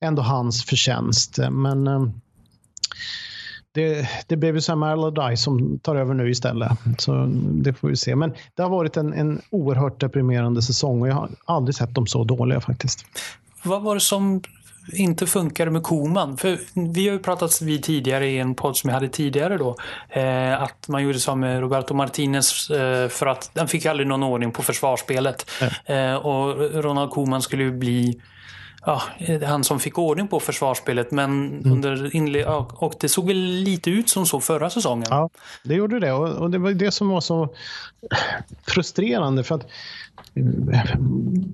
[0.02, 1.39] ändå hans förtjänst.
[1.52, 2.10] Men eh,
[3.78, 6.72] det, det blev ju Sam Allardyce som tar över nu istället.
[6.98, 8.16] Så det får vi se.
[8.16, 12.08] Men det har varit en, en oerhört deprimerande säsong och jag har aldrig sett dem
[12.08, 13.06] så dåliga faktiskt.
[13.63, 14.42] Vad var det som
[14.94, 16.38] inte funkade med Koman?
[16.38, 16.60] För
[16.94, 19.76] vi har ju pratat vid tidigare i en podd som jag hade tidigare då.
[20.10, 24.24] Eh, att man gjorde som med Roberto Martinez eh, för att han fick aldrig någon
[24.24, 25.52] ordning på försvarsspelet.
[25.86, 28.22] Eh, och Ronald Koman skulle ju bli
[28.88, 29.02] ja,
[29.45, 31.12] han som fick ordning på försvarsspelet.
[31.12, 31.71] Men mm.
[31.71, 35.08] under inle ja, och det såg väl lite ut som så förra säsongen.
[35.10, 35.30] Ja,
[35.63, 36.12] det gjorde det.
[36.12, 37.50] Och, och det var det som var så
[38.67, 39.43] frustrerande.
[39.43, 39.67] för att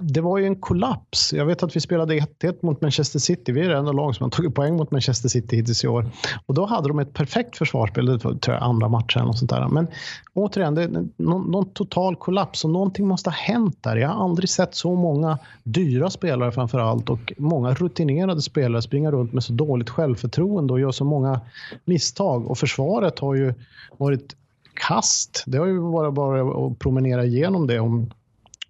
[0.01, 1.33] det var ju en kollaps.
[1.33, 3.51] Jag vet att vi spelade 1-1 mot Manchester City.
[3.51, 6.05] Vi är det enda lag som har tagit poäng mot Manchester City hittills i år.
[6.45, 8.05] Och då hade de ett perfekt försvarsspel.
[8.05, 9.67] Det var tror jag, andra matchen och sånt där.
[9.67, 9.87] Men
[10.33, 13.95] återigen, det är någon, någon, total kollaps och någonting måste ha hänt där.
[13.95, 19.11] Jag har aldrig sett så många dyra spelare framför allt och många rutinerade spelare springa
[19.11, 21.41] runt med så dåligt självförtroende och göra så många
[21.85, 22.47] misstag.
[22.47, 23.53] Och försvaret har ju
[23.97, 24.35] varit
[24.73, 25.43] kast.
[25.47, 28.09] Det har ju varit bara att promenera igenom det om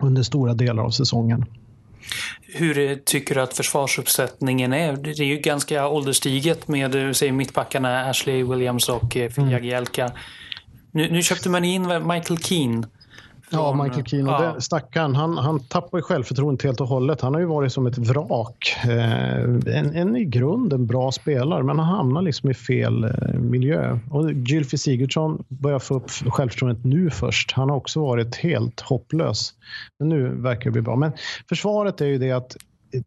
[0.03, 1.45] under stora delar av säsongen.
[2.41, 4.93] Hur tycker du att försvarsuppsättningen är?
[4.93, 10.03] Det är ju ganska ålderstiget med säg, mittbackarna Ashley Williams och eh, Jagielka.
[10.03, 10.15] Mm.
[10.91, 12.87] Nu, nu köpte man in Michael Keane
[13.53, 14.31] Ja, Michael Keane.
[14.31, 14.55] Ja.
[14.59, 17.21] stackaren, han, han tappar ju självförtroendet helt och hållet.
[17.21, 18.75] Han har ju varit som ett vrak.
[18.83, 19.43] Eh,
[19.77, 23.99] en, en i grunden bra spelare, men han hamnar liksom i fel eh, miljö.
[24.11, 27.51] Och Gylfi Sigurdsson börjar få upp självförtroendet nu först.
[27.51, 29.53] Han har också varit helt hopplös.
[29.99, 30.95] Men nu verkar det bli bra.
[30.95, 31.11] Men
[31.49, 32.57] försvaret är ju det att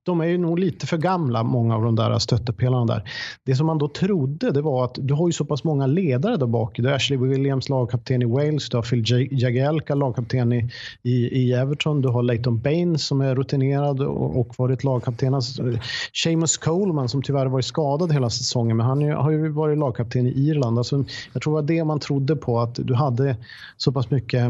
[0.03, 3.11] de är ju nog lite för gamla, många av de där stöttepelarna där.
[3.45, 6.37] Det som man då trodde det var att du har ju så pass många ledare
[6.37, 6.77] där bak.
[6.77, 10.71] Du har Ashley Williams, lagkapten i Wales, du har Phil Jagielka, lagkapten i,
[11.03, 15.35] i, i, Everton, du har Leighton Baines som är rutinerad och, och varit lagkapten.
[15.35, 15.63] Alltså,
[16.23, 20.31] Seamus Coleman som tyvärr varit skadad hela säsongen, men han har ju varit lagkapten i
[20.31, 20.79] Irland.
[20.79, 23.37] Alltså, jag tror det var det man trodde på, att du hade
[23.77, 24.43] så pass mycket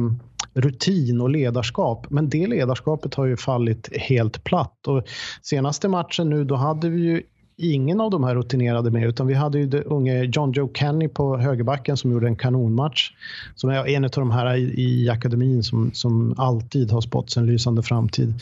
[0.55, 2.07] rutin och ledarskap.
[2.11, 4.87] Men det ledarskapet har ju fallit helt platt.
[4.87, 5.05] Och
[5.42, 7.22] senaste matchen nu, då hade vi ju
[7.59, 11.09] ingen av de här rutinerade med utan vi hade ju det unge John Joe Kenny
[11.09, 13.11] på högerbacken som gjorde en kanonmatch.
[13.55, 17.46] Som är en av de här i, i akademin som, som alltid har spått en
[17.46, 18.35] lysande framtid.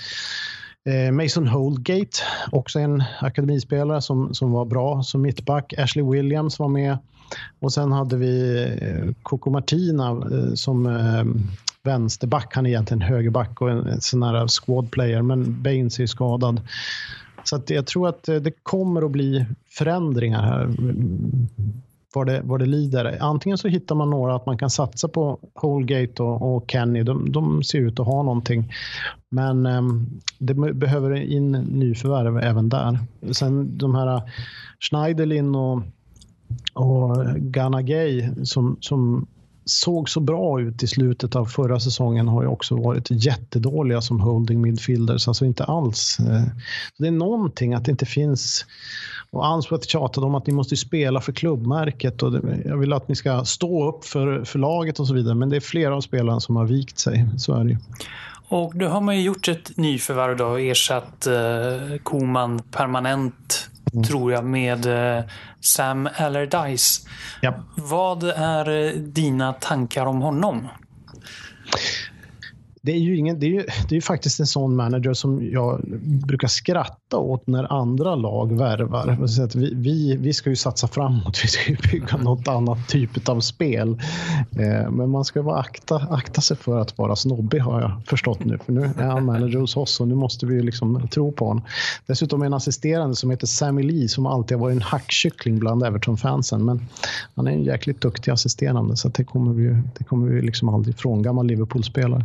[0.88, 2.18] Eh, Mason Holgate,
[2.52, 5.74] också en akademispelare som, som var bra som mittback.
[5.78, 6.98] Ashley Williams var med.
[7.60, 11.24] Och sen hade vi eh, Coco Martina eh, som eh,
[11.84, 12.54] vänsterback.
[12.54, 16.60] Han är egentligen högerback och en sån här squad player, men Baines är skadad.
[17.44, 20.68] Så att jag tror att eh, det kommer att bli förändringar här
[22.14, 23.18] vad det, vad det lider.
[23.20, 27.02] Antingen så hittar man några att man kan satsa på Holgate och, och Kenny.
[27.02, 28.72] De, de, ser ut att ha någonting.
[29.28, 29.82] Men eh,
[30.38, 32.98] det behöver in nyförvärv även där.
[33.32, 34.22] Sen de här
[34.80, 35.82] Schneiderlin och,
[36.74, 39.26] och Ghana Gay som, som
[39.64, 44.20] såg så bra ut i slutet av förra säsongen har ju också varit jättedåliga som
[44.20, 45.28] holding midfielders.
[45.28, 46.18] Alltså inte alls.
[46.20, 46.42] Eh,
[46.98, 48.66] det är någonting att det inte finns
[49.34, 52.32] och Answorth tjatade om att ni måste spela för klubbmärket och
[52.64, 55.34] jag vill att ni ska stå upp för, för laget och så vidare.
[55.34, 57.26] Men det är flera av spelarna som har vikt sig.
[57.38, 57.76] Så är det ju.
[58.48, 64.04] Och då har man ju gjort ett nyförvärv då och ersatt eh, Koman permanent mm.
[64.04, 65.24] tror jag med eh,
[65.60, 67.08] Sam Allardyce.
[67.40, 67.54] Ja.
[67.76, 70.68] Vad är eh, dina tankar om honom?
[72.84, 75.80] det är ju, ingen, det är ju, det är faktiskt en sån manager som jag
[76.26, 79.26] brukar skratta åt när andra lag värvar.
[79.26, 82.88] Så att vi, vi, vi ska ju satsa framåt, vi ska ju bygga något annat
[82.88, 84.00] typ av spel.
[84.58, 88.44] Eh, men man ska vara akta, akta sig för att vara snobbig har jag förstått
[88.44, 88.58] nu.
[88.58, 91.64] För nu är han manager hos oss och nu måste vi liksom tro på honom.
[92.06, 95.82] Dessutom är en assisterande som heter Sammy Lee som alltid har varit en hackkyckling bland
[95.82, 96.64] Everton-fansen.
[96.64, 96.88] Men
[97.34, 100.94] han är en jäkligt duktig assisterande så det kommer vi, det kommer vi liksom aldrig
[100.94, 101.22] ifrån.
[101.22, 102.24] Gammal Liverpool-spelare.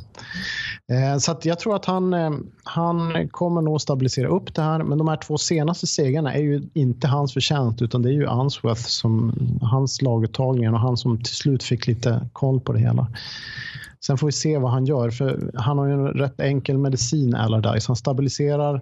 [0.92, 2.32] Eh, så jag tror att han, eh,
[2.64, 4.79] han kommer nog stabilisera upp det här.
[4.84, 8.28] Men de här två senaste segrarna är ju inte hans förtjänst utan det är ju
[8.28, 13.08] Answorth som hans laguttagningar och han som till slut fick lite koll på det hela.
[14.06, 17.36] Sen får vi se vad han gör, för han har ju en rätt enkel medicin,
[17.36, 17.88] Allardyce.
[17.88, 18.82] Han stabiliserar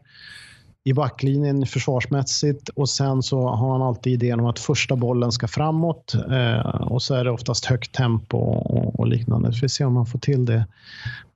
[0.84, 5.48] i backlinjen försvarsmässigt och sen så har han alltid idén om att första bollen ska
[5.48, 9.50] framåt eh, och så är det oftast högt tempo och, och liknande.
[9.50, 10.66] Vi får se om han får till det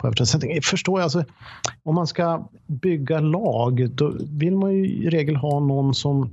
[0.01, 0.25] på.
[0.25, 1.23] Sen förstår jag, alltså,
[1.83, 6.29] om man ska bygga lag då vill man ju i regel ha någon som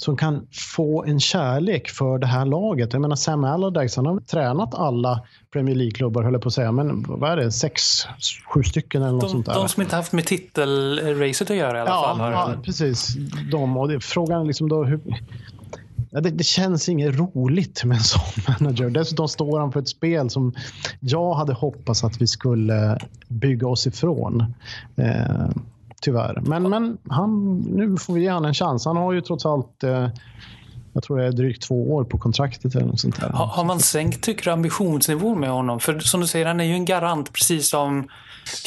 [0.00, 2.92] som kan få en kärlek för det här laget.
[2.92, 5.20] Jag menar Sam Allardyce, han har tränat alla
[5.52, 6.72] Premier League-klubbar, höll jag på att säga.
[6.72, 7.52] Men vad är det?
[7.52, 7.82] Sex,
[8.54, 9.54] sju stycken eller något de, sånt där.
[9.54, 12.32] De som inte haft med titelracet att göra i alla ja, fall.
[12.32, 13.14] Ja, precis.
[13.50, 13.76] De.
[13.76, 15.00] Och det, frågan är liksom då hur...
[16.10, 18.20] Ja, det, det, känns inget roligt med en sån
[18.60, 18.90] manager.
[18.90, 20.54] Dessutom står han för ett spel som
[21.00, 24.54] jag hade hoppats att vi skulle bygga oss ifrån.
[24.96, 25.48] Eh,
[26.02, 26.40] tyvärr.
[26.46, 28.84] Men, men han, nu får vi ge honom en chans.
[28.84, 30.08] Han har ju trots allt eh,
[30.92, 33.28] jag tror det är drygt två år på kontraktet eller något sånt där.
[33.28, 35.80] Har, har man sänkt, tycker du, ambitionsnivån med honom?
[35.80, 38.08] För som du säger, han är ju en garant precis som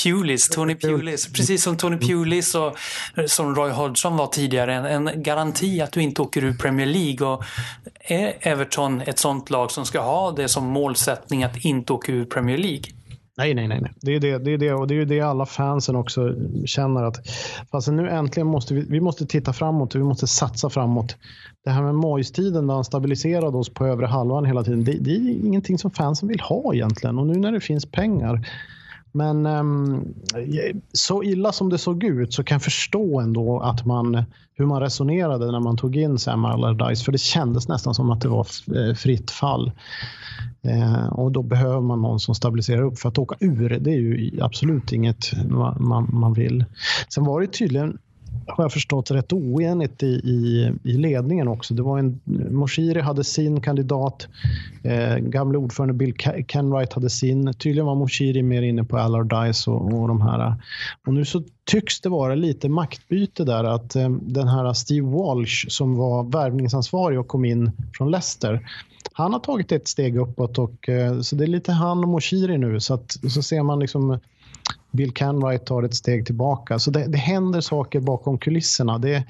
[0.04, 1.34] Pulis, Tony Pulis.
[1.34, 2.78] Precis som Tony Pulis och
[3.28, 4.76] som Roy Hodgson var tidigare.
[4.76, 7.28] En, en garanti att du inte åker ur Premier League.
[7.28, 7.44] Och
[8.00, 12.26] är Everton ett sånt lag som ska ha det som målsättning att inte åka ur
[12.26, 12.84] Premier League?
[13.38, 13.82] Nej, nej, nej.
[13.82, 13.92] nej.
[14.02, 17.04] Det, är det, det är det, och det är det alla fansen också känner.
[17.04, 17.18] att
[17.70, 21.16] alltså Nu äntligen måste vi, vi måste titta framåt och vi måste satsa framåt.
[21.64, 24.84] Det här med Moyes-tiden där han stabiliserade oss på övre halvan hela tiden.
[24.84, 27.20] Det, det, är ingenting som fansen vill ha egentligen.
[27.20, 28.48] Och nu när det finns pengar.
[29.12, 30.14] Men um,
[30.94, 34.82] så illa som det såg ut så kan jag förstå ändå att man, hur man
[34.82, 37.04] resonerade när man tog in Sam Allardyce.
[37.04, 39.72] För det kändes nästan som att det var eh, fritt fall.
[40.62, 43.00] Eh, och då behöver man någon som stabiliserar upp.
[43.00, 46.66] För att åka ur, det är ju absolut inget man, man, man vill.
[47.10, 47.98] Sen var det tydligen
[48.48, 51.74] har jag förstått rätt oenigt i, i, i ledningen också.
[51.74, 52.20] Det var en,
[52.52, 54.28] Moshiri hade sin kandidat,
[54.84, 56.14] eh, gamle ordförande Bill
[56.48, 57.54] Kenwright hade sin.
[57.54, 60.56] Tydligen var Moshiri mer inne på Allardyce och, och de här.
[61.08, 65.66] Och nu så tycks det vara lite maktbyte där att eh, den här Steve Walsh
[65.70, 68.68] som var värvningsansvarig och kom in från Leicester
[69.14, 72.58] han har tagit ett steg uppåt och eh, så det är lite han och Moshiri
[72.58, 74.20] nu så att så ser man liksom
[74.94, 76.80] Bill Canwright tar ett steg tillbaka.
[76.80, 78.98] Så det, det händer saker bakom kulisserna.
[78.98, 79.24] Det,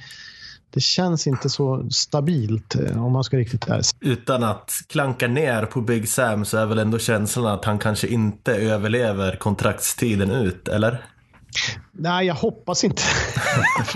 [0.69, 3.82] det känns inte så stabilt eh, om man ska riktigt där.
[3.99, 8.08] Utan att klanka ner på Big Sam så är väl ändå känslan att han kanske
[8.08, 11.06] inte överlever kontraktstiden ut, eller?
[11.92, 13.02] Nej, jag hoppas inte.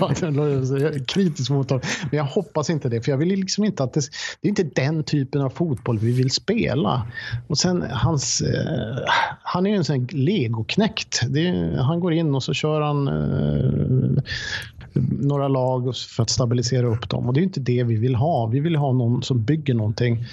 [0.00, 1.80] jag är kritisk mot dem.
[2.10, 3.02] Men jag hoppas inte det.
[3.02, 4.00] För jag vill liksom inte att det,
[4.40, 7.06] det är inte den typen av fotboll vi vill spela.
[7.46, 8.40] Och sen hans...
[8.40, 8.98] Eh,
[9.42, 11.20] han är ju en sån legoknäckt.
[11.28, 14.22] Det, han går in och så kör han eh,
[15.20, 17.26] några lag för att stabilisera upp dem.
[17.26, 18.46] Och det är inte det vi vill ha.
[18.46, 20.24] Vi vill ha någon som bygger någonting.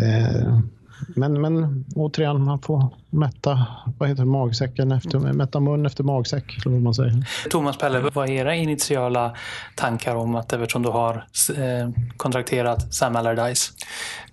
[0.00, 0.58] Eh,
[1.08, 3.66] men, men återigen, man får mätta,
[3.98, 6.44] vad heter det, magsäcken efter, mätta mun efter magsäck.
[6.58, 7.12] Eller vad man säger.
[7.50, 9.36] Thomas Pelle, vad är era initiala
[9.76, 11.14] tankar om att Everton då har
[11.58, 13.72] eh, kontrakterat Sam Allardyce?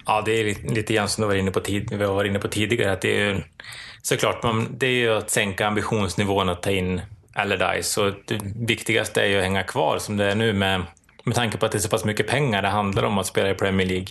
[0.05, 2.47] Ja, det är lite grann som du var inne på, tid, vi var inne på
[2.47, 2.91] tidigare.
[2.91, 3.45] Att det är,
[4.01, 7.01] såklart, man, det är ju att sänka ambitionsnivån att ta in
[7.33, 8.01] Allardyce.
[8.01, 10.83] Och det viktigaste är ju att hänga kvar som det är nu med
[11.23, 13.49] med tanke på att det är så pass mycket pengar det handlar om att spela
[13.49, 14.07] i Premier League.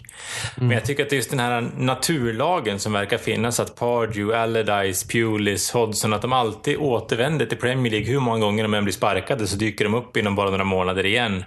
[0.56, 0.68] Mm.
[0.68, 4.38] Men jag tycker att det är just den här naturlagen som verkar finnas, att Pardew,
[4.38, 8.08] Allardyce, Pulis, Hodgson, att de alltid återvänder till Premier League.
[8.08, 11.06] Hur många gånger de än blir sparkade så dyker de upp inom bara några månader
[11.06, 11.44] igen.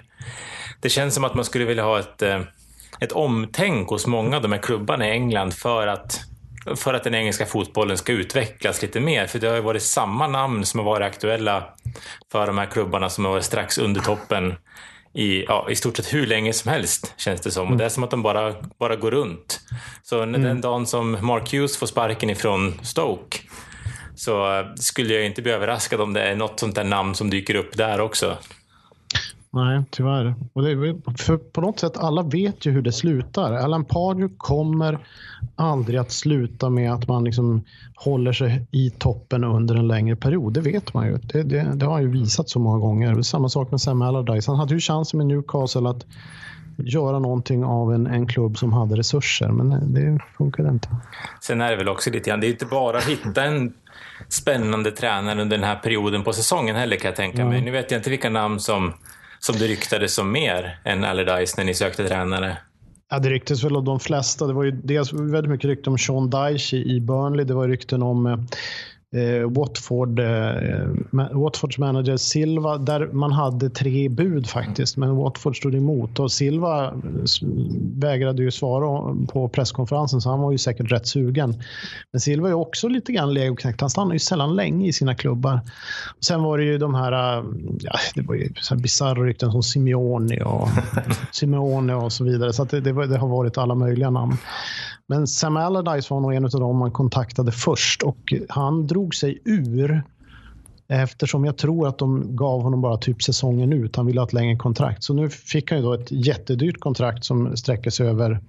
[0.79, 2.39] Det känns som att man skulle vilja ha ett, eh,
[2.99, 6.19] ett omtänk hos många av de här klubbarna i England för att
[6.75, 9.27] för att den engelska fotbollen ska utvecklas lite mer.
[9.27, 11.63] För det har ju varit samma namn som har varit aktuella
[12.31, 14.55] för de här klubbarna som har varit strax under toppen
[15.13, 17.71] i, ja, i stort sett hur länge som helst, känns det som.
[17.71, 19.59] Och det är som att de bara, bara går runt.
[20.03, 20.41] Så mm.
[20.41, 23.37] den dagen som Mark Hughes får sparken ifrån Stoke
[24.15, 27.55] så skulle jag inte bli överraskad om det är något sånt där namn som dyker
[27.55, 28.37] upp där också.
[29.53, 30.35] Nej, tyvärr.
[30.53, 33.53] Och det är, för på något sätt, alla vet ju hur det slutar.
[33.53, 34.99] Alan Pardew kommer
[35.55, 37.63] aldrig att sluta med att man liksom
[37.95, 40.53] håller sig i toppen under en längre period.
[40.53, 41.17] Det vet man ju.
[41.17, 43.21] Det, det, det har han ju visat så många gånger.
[43.21, 44.51] Samma sak med Sam Allardyce.
[44.51, 46.05] Han hade ju chansen med Newcastle att
[46.77, 50.87] göra någonting av en, en klubb som hade resurser, men det funkade inte.
[51.41, 53.73] Sen är det väl också lite grann, det är inte bara att hitta en
[54.29, 57.61] spännande tränare under den här perioden på säsongen heller kan jag tänka mig.
[57.61, 58.93] Nu vet jag inte vilka namn som
[59.45, 62.57] som det ryktades om mer än Allardyce när ni sökte tränare?
[63.09, 64.47] Ja, det ryktades väl om de flesta.
[64.47, 67.45] Det var ju dels väldigt mycket rykten om Sean Dyche i Burnley.
[67.45, 68.37] Det var rykten om eh,
[69.49, 70.87] Watford, eh,
[71.31, 76.93] Watfords manager Silva, där man hade tre bud faktiskt, men Watford stod emot och Silva
[77.95, 81.61] vägrade ju svara på presskonferensen så han var ju säkert rätt sugen.
[82.11, 83.81] Men Silva är också lite grann legoknäckt.
[83.81, 85.61] Han stannar ju sällan länge i sina klubbar.
[86.17, 87.11] Och sen var det ju de här,
[87.79, 88.49] ja, det var ju
[88.81, 90.69] bisarra rykten som Simeone och,
[91.31, 92.53] Simeone och så vidare.
[92.53, 94.37] Så det, det, det har varit alla möjliga namn.
[95.11, 99.41] Men Sam Allardyce var nog en av dem man kontaktade först och han drog sig
[99.45, 100.03] ur
[100.87, 103.95] eftersom jag tror att de gav honom bara typ säsongen ut.
[103.95, 105.03] Han ville ha ett längre kontrakt.
[105.03, 108.39] Så nu fick han ju då ett jättedyrt kontrakt som sträcker sig över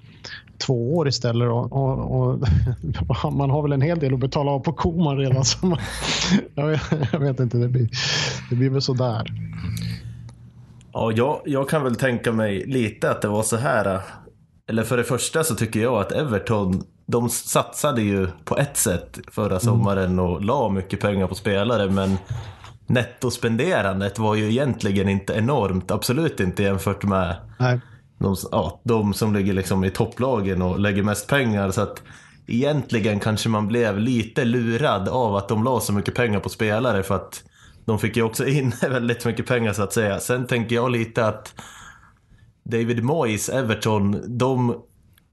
[0.58, 1.48] två år istället.
[1.48, 5.44] Och, och, och man har väl en hel del att betala av på Koman redan.
[5.44, 5.78] Så man,
[6.54, 6.80] jag, vet,
[7.12, 7.88] jag, vet, inte, det blir,
[8.50, 9.26] det blir väl sådär.
[10.92, 14.00] Ja, jag, jag kan väl tänka mig lite att det var så här
[14.68, 19.18] eller för det första så tycker jag att Everton, de satsade ju på ett sätt
[19.30, 19.60] förra mm.
[19.60, 22.16] sommaren och la mycket pengar på spelare, men
[22.86, 27.80] nettospenderandet var ju egentligen inte enormt, absolut inte jämfört med Nej.
[28.18, 31.70] De, ja, de som ligger liksom i topplagen och lägger mest pengar.
[31.70, 32.02] Så att
[32.46, 37.02] egentligen kanske man blev lite lurad av att de la så mycket pengar på spelare
[37.02, 37.44] för att
[37.84, 40.20] de fick ju också in väldigt mycket pengar så att säga.
[40.20, 41.54] Sen tänker jag lite att
[42.64, 44.82] David Moyes, Everton, de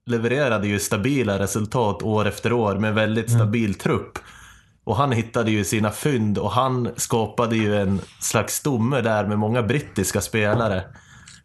[0.10, 3.40] levererade ju stabila resultat år efter år med väldigt mm.
[3.40, 4.20] stabil trupp.
[4.84, 9.40] Och han hittade ju sina fynd och han skapade ju en slags stomme där med
[9.40, 10.84] många brittiska spelare.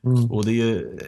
[0.05, 0.33] Mm.
[0.33, 0.99] Och det är ju...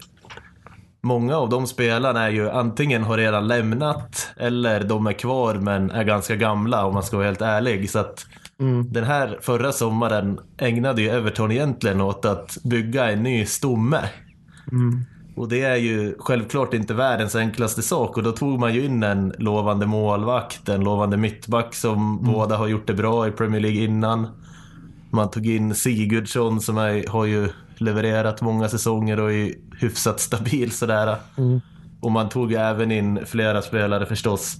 [1.02, 5.90] Många av de spelarna är ju antingen har redan lämnat eller de är kvar men
[5.90, 7.90] är ganska gamla om man ska vara helt ärlig.
[7.90, 8.26] Så att
[8.60, 8.92] mm.
[8.92, 14.00] den här förra sommaren ägnade ju Everton egentligen åt att bygga en ny stomme.
[14.72, 15.04] Mm.
[15.36, 19.02] Och det är ju självklart inte världens enklaste sak och då tog man ju in
[19.02, 22.32] en lovande målvakt, en lovande mittback som mm.
[22.32, 24.26] båda har gjort det bra i Premier League innan.
[25.10, 30.70] Man tog in Sigurdsson som är, har ju levererat många säsonger och är hyfsat stabil
[30.70, 31.16] sådär.
[31.38, 31.60] Mm.
[32.00, 34.56] Och man tog även in flera spelare förstås.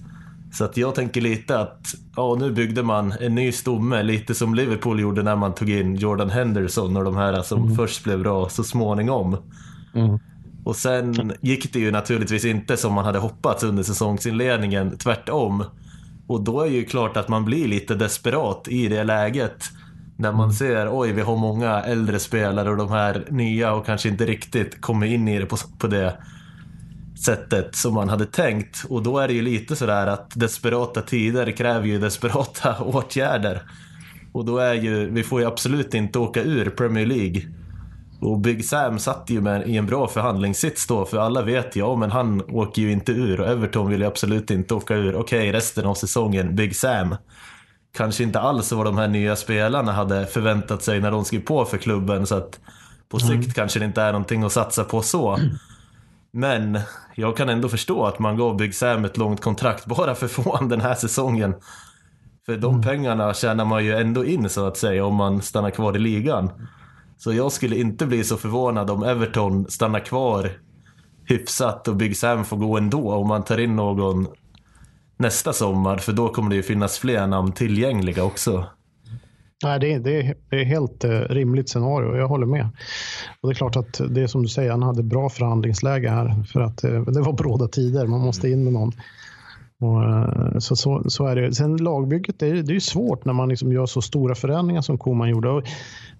[0.53, 4.55] Så att jag tänker lite att ja, nu byggde man en ny stomme, lite som
[4.55, 7.75] Liverpool gjorde när man tog in Jordan Henderson och de här som mm.
[7.75, 9.37] först blev bra så småningom.
[9.93, 10.19] Mm.
[10.67, 15.63] Och sen gick det ju naturligtvis inte som man hade hoppats under säsongsinledningen, tvärtom.
[16.27, 19.63] Och då är ju klart att man blir lite desperat i det läget.
[20.17, 20.53] När man mm.
[20.53, 24.81] ser, oj vi har många äldre spelare och de här nya och kanske inte riktigt
[24.81, 26.17] kommer in i det på, på det
[27.25, 28.85] sättet som man hade tänkt.
[28.89, 33.61] Och då är det ju lite sådär att desperata tider kräver ju desperata åtgärder.
[34.31, 37.41] Och då är ju, vi får ju absolut inte åka ur Premier League.
[38.19, 41.79] Och Big Sam satt ju med, i en bra förhandlingssits då, för alla vet ju,
[41.79, 45.15] ja men han åker ju inte ur och Everton vill ju absolut inte åka ur.
[45.15, 47.15] Okej, resten av säsongen, Big Sam.
[47.97, 51.65] Kanske inte alls vad de här nya spelarna hade förväntat sig när de skrev på
[51.65, 52.59] för klubben, så att
[53.09, 53.43] på mm.
[53.43, 55.39] sikt kanske det inte är någonting att satsa på så.
[56.31, 56.79] Men
[57.15, 60.41] jag kan ändå förstå att man gav Big Sam ett långt kontrakt bara för få
[60.41, 61.55] honom den här säsongen.
[62.45, 62.83] För de mm.
[62.83, 66.51] pengarna tjänar man ju ändå in så att säga om man stannar kvar i ligan.
[67.17, 70.51] Så jag skulle inte bli så förvånad om Everton stannar kvar
[71.25, 74.27] hyfsat och Big Sam får gå ändå om man tar in någon
[75.17, 75.97] nästa sommar.
[75.97, 78.65] För då kommer det ju finnas fler namn tillgängliga också.
[79.63, 82.17] Nej, det är, det är, det är helt eh, rimligt scenario.
[82.17, 82.69] Jag håller med.
[83.41, 86.43] Och Det är klart att det är som du säger, han hade bra förhandlingsläge här.
[86.43, 88.07] För att eh, det var bråda tider.
[88.07, 88.91] Man måste in med någon.
[89.79, 91.53] Och, eh, så, så, så är det.
[91.53, 94.97] Sen lagbygget, det är, det är svårt när man liksom gör så stora förändringar som
[94.97, 95.49] Koman gjorde.
[95.49, 95.63] Och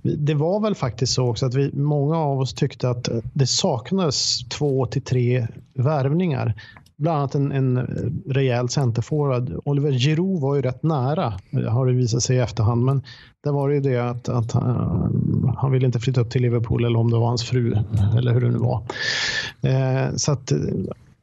[0.01, 4.49] det var väl faktiskt så också att vi, många av oss tyckte att det saknades
[4.49, 6.53] två till tre värvningar.
[6.97, 7.77] Bland annat en, en
[8.27, 9.61] rejäl centerforward.
[9.65, 11.33] Oliver Giroud var ju rätt nära,
[11.69, 12.85] har det visat sig i efterhand.
[12.85, 13.01] Men
[13.43, 16.99] det var ju det att, att han, han ville inte flytta upp till Liverpool eller
[16.99, 17.75] om det var hans fru
[18.17, 18.83] eller hur det nu var.
[19.61, 20.51] Eh, så att,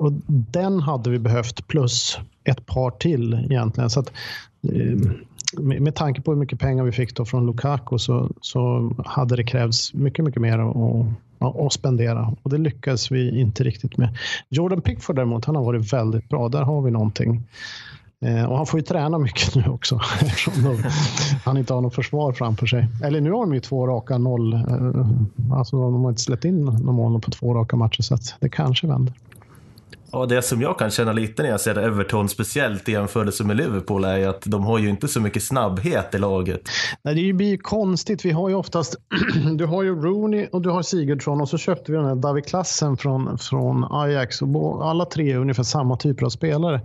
[0.04, 3.90] och den hade vi behövt plus ett par till egentligen.
[3.90, 4.12] Så att,
[4.72, 4.98] eh,
[5.58, 9.36] med, med tanke på hur mycket pengar vi fick då från Lukaku så, så hade
[9.36, 11.06] det krävts mycket, mycket mer att
[11.38, 12.34] att spendera.
[12.42, 14.18] Och det lyckades vi inte riktigt med.
[14.48, 16.48] Jordan Pickford däremot, han har varit väldigt bra.
[16.48, 17.42] Där har vi någonting.
[18.24, 20.78] Eh, och han får ju träna mycket nu också eftersom
[21.44, 22.86] han inte har något försvar framför sig.
[23.04, 24.54] Eller nu har de ju två raka noll.
[24.54, 28.48] Eh, alltså de har inte släppt in någon mål på två raka matcher så det
[28.48, 29.14] kanske vänder.
[30.14, 33.56] Ja, det som jag kan känna lite när jag ser Everton, speciellt i jämförelse med
[33.56, 36.60] Liverpool, är att de har ju inte så mycket snabbhet i laget.
[37.02, 38.24] Nej, det blir ju konstigt.
[38.24, 38.96] Vi har ju oftast,
[39.58, 42.46] du har ju Rooney och du har Sigurdsson och så köpte vi den här David
[42.46, 44.42] Klassen från, från Ajax.
[44.42, 46.80] Och alla tre är ungefär samma typer av spelare.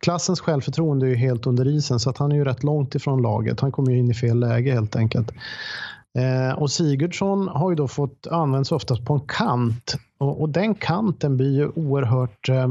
[0.00, 3.22] Klassens självförtroende är ju helt under isen så att han är ju rätt långt ifrån
[3.22, 3.60] laget.
[3.60, 5.32] Han kommer ju in i fel läge helt enkelt.
[6.18, 10.74] Eh, och Sigurdsson har ju då fått användas oftast på en kant och, och den
[10.74, 12.68] kanten blir ju oerhört eh,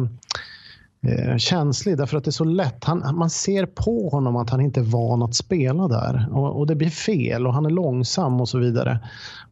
[1.08, 2.84] eh, känslig därför att det är så lätt.
[2.84, 6.68] Han, man ser på honom att han inte är van att spela där och, och,
[6.68, 9.00] det blir fel och han är långsam och så vidare.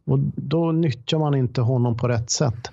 [0.04, 2.70] Och Då nyttjar man inte honom på rätt sätt.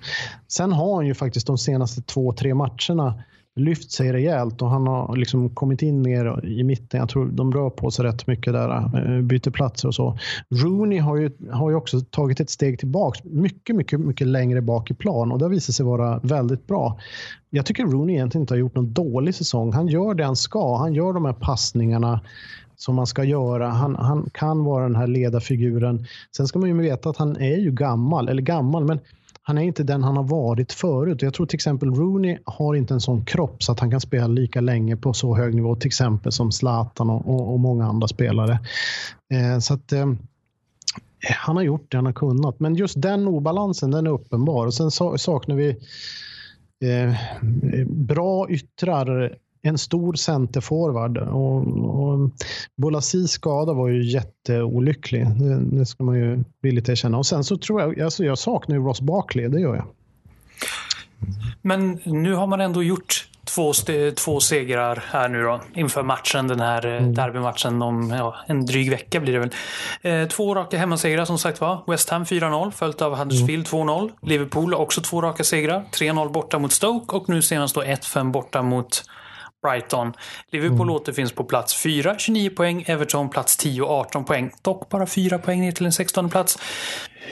[0.48, 3.22] Sen har han ju faktiskt de senaste två, tre matcherna
[3.60, 7.00] lyft sig rejält och han har liksom kommit in mer i mitten.
[7.00, 10.18] Jag tror de rör på sig rätt mycket där, eh, byter platser och så.
[10.50, 14.90] Rooney har ju, har ju också tagit ett steg tillbaks, mycket, mycket, mycket längre bak
[14.90, 16.98] i plan och det har visat sig vara väldigt bra.
[17.50, 19.72] Jag tycker Rooney egentligen inte har gjort någon dålig säsong.
[19.72, 20.76] Han gör det han ska.
[20.76, 22.20] Han gör de här passningarna
[22.76, 23.68] som man ska göra.
[23.68, 26.06] Han, han kan vara den här ledarfiguren.
[26.36, 29.00] Sen ska man ju veta att han är ju gammal, eller gammal, men
[29.42, 31.22] han är inte den han har varit förut.
[31.22, 34.26] Jag tror till exempel Rooney har inte en sån kropp så att han kan spela
[34.26, 38.08] lika länge på så hög nivå, till exempel som Zlatan och, och, och många andra
[38.08, 38.58] spelare.
[39.32, 40.06] Eh, så att eh,
[41.38, 42.60] han har gjort det han har kunnat.
[42.60, 44.66] Men just den obalansen, den är uppenbar.
[44.66, 45.68] Och sen saknar vi
[46.84, 47.14] eh,
[47.86, 51.18] bra yttrar en stor centerforward.
[51.18, 52.30] Och, och
[52.76, 55.26] Bolasis skada var ju jätteolycklig.
[55.26, 57.18] Det, det ska man ju villigt erkänna.
[57.18, 59.86] Och sen så tror jag, alltså jag saknar ju Ross Barkley, det gör jag.
[61.62, 63.72] Men nu har man ändå gjort två,
[64.16, 67.14] två segrar här nu då inför matchen, den här eh, mm.
[67.14, 69.50] derbymatchen om ja, en dryg vecka blir det väl.
[70.02, 71.84] Eh, två raka hemmasegrar som sagt var.
[71.86, 73.88] West Ham 4-0 följt av Huddersfield mm.
[73.88, 74.10] 2-0.
[74.22, 75.84] Liverpool också två raka segrar.
[75.92, 79.04] 3-0 borta mot Stoke och nu senast då 1-5 borta mot
[79.62, 80.12] Brighton.
[80.50, 80.90] Liverpool mm.
[80.90, 82.84] återfinns på plats 4, 29 poäng.
[82.86, 84.52] Everton plats 10, 18 poäng.
[84.62, 86.58] Dock bara 4 poäng ner till en 16 plats.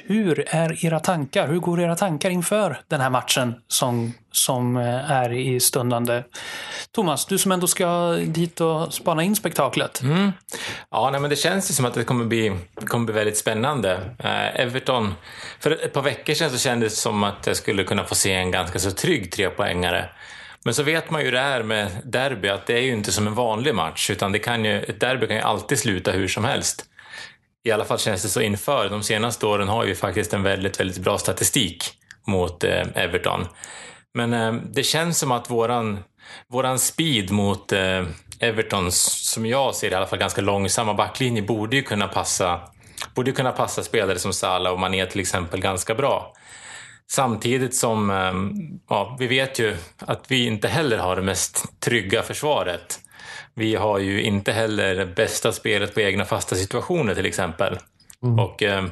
[0.07, 1.49] Hur är era tankar?
[1.49, 6.23] Hur går era tankar inför den här matchen som, som eh, är i stundande?
[6.93, 10.03] Thomas, du som ändå ska dit och spana in spektaklet.
[10.03, 10.33] Mm.
[10.91, 12.57] Ja, nej, men det känns ju som att det kommer bli,
[12.87, 13.95] kommer bli väldigt spännande.
[14.25, 15.15] Uh, Everton,
[15.61, 18.33] för ett par veckor sedan så kändes det som att jag skulle kunna få se
[18.33, 20.09] en ganska så trygg trepoängare.
[20.65, 23.27] Men så vet man ju det här med derby, att det är ju inte som
[23.27, 26.45] en vanlig match, utan det kan ju, ett derby kan ju alltid sluta hur som
[26.45, 26.85] helst.
[27.65, 28.89] I alla fall känns det så inför.
[28.89, 31.85] De senaste åren har vi faktiskt en väldigt, väldigt bra statistik
[32.27, 33.47] mot eh, Everton.
[34.15, 35.99] Men eh, det känns som att våran,
[36.49, 38.05] våran speed mot eh,
[38.41, 38.97] Evertons,
[39.33, 42.61] som jag ser det, i alla fall ganska långsamma backlinje, borde ju kunna passa,
[43.15, 46.35] borde kunna passa spelare som Salah och Mané till exempel ganska bra.
[47.11, 48.53] Samtidigt som ehm,
[48.89, 53.01] ja, vi vet ju att vi inte heller har det mest trygga försvaret.
[53.55, 57.79] Vi har ju inte heller det bästa spelet på egna fasta situationer till exempel.
[58.23, 58.39] Mm.
[58.39, 58.85] Och eh,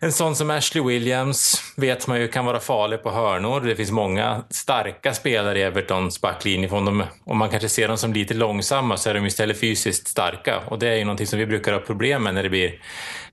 [0.00, 3.60] en sån som Ashley Williams vet man ju kan vara farlig på hörnor.
[3.60, 6.70] Det finns många starka spelare i Evertons backlinje.
[6.70, 10.58] Om, om man kanske ser dem som lite långsamma så är de istället fysiskt starka.
[10.66, 12.82] Och det är ju någonting som vi brukar ha problem med när det blir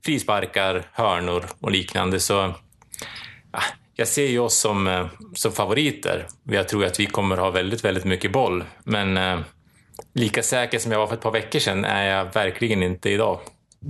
[0.04, 2.20] frisparkar, hörnor och liknande.
[2.20, 2.54] Så
[3.96, 6.26] jag ser ju oss som, eh, som favoriter.
[6.44, 8.64] Jag tror att vi kommer ha väldigt, väldigt mycket boll.
[8.84, 9.38] Men eh,
[10.14, 13.40] lika säker som jag var för ett par veckor sedan är jag verkligen inte idag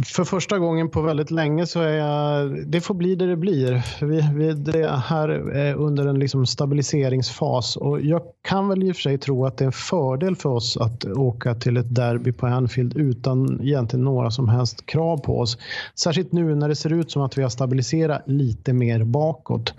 [0.04, 3.82] för första gången på väldigt länge så är jag, det får bli det det blir.
[4.04, 8.96] Vi, vi det här är under en liksom stabiliseringsfas och jag kan väl i och
[8.96, 12.32] för sig tro att det är en fördel för oss att åka till ett derby
[12.32, 15.58] på Anfield utan egentligen några som helst krav på oss.
[15.94, 19.74] Särskilt nu när det ser ut som att vi har stabiliserat lite mer bakåt.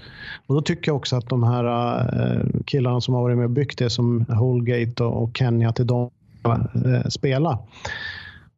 [0.47, 1.66] Och då tycker jag också att de här
[1.99, 6.10] eh, killarna som har varit med och byggt det som Holgate och Kenya till dem
[6.45, 7.60] eh, spela.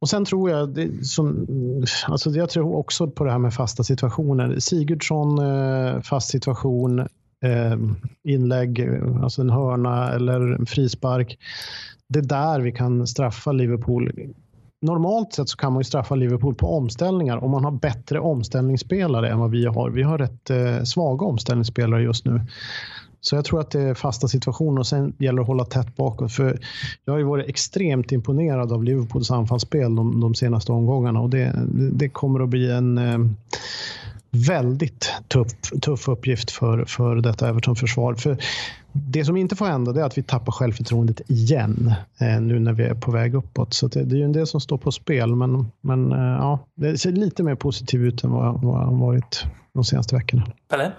[0.01, 1.47] Och sen tror jag, det, som,
[2.07, 4.59] alltså jag tror också på det här med fasta situationer.
[4.59, 6.99] Sigurdsson, eh, fast situation,
[7.43, 7.77] eh,
[8.23, 8.89] inlägg,
[9.23, 11.37] alltså en hörna eller en frispark.
[12.07, 14.11] Det är där vi kan straffa Liverpool.
[14.81, 19.29] Normalt sett så kan man ju straffa Liverpool på omställningar om man har bättre omställningsspelare
[19.29, 19.89] än vad vi har.
[19.89, 22.41] Vi har rätt eh, svaga omställningsspelare just nu.
[23.21, 25.95] Så jag tror att det är fasta situationer och sen gäller det att hålla tätt
[25.95, 26.31] bakåt.
[26.31, 26.59] För
[27.05, 31.53] jag har ju varit extremt imponerad av Liverpools anfallsspel de, de senaste omgångarna och det,
[31.71, 33.17] det kommer att bli en eh,
[34.31, 35.47] väldigt tuff,
[35.81, 38.15] tuff uppgift för, för detta Everton-försvar.
[38.15, 38.37] För
[38.91, 42.83] det som inte får hända är att vi tappar självförtroendet igen eh, nu när vi
[42.83, 43.73] är på väg uppåt.
[43.73, 46.59] Så det, det är ju en del som står på spel, men, men eh, ja,
[46.75, 50.47] det ser lite mer positivt ut än vad, det har varit de senaste veckorna.
[50.69, 50.91] Pelle?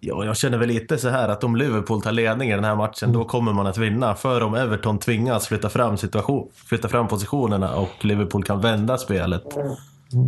[0.00, 2.76] Ja, jag känner väl lite så här att om Liverpool tar ledningen i den här
[2.76, 3.20] matchen, mm.
[3.20, 4.14] då kommer man att vinna.
[4.14, 9.44] För om Everton tvingas flytta fram, situation, flytta fram positionerna och Liverpool kan vända spelet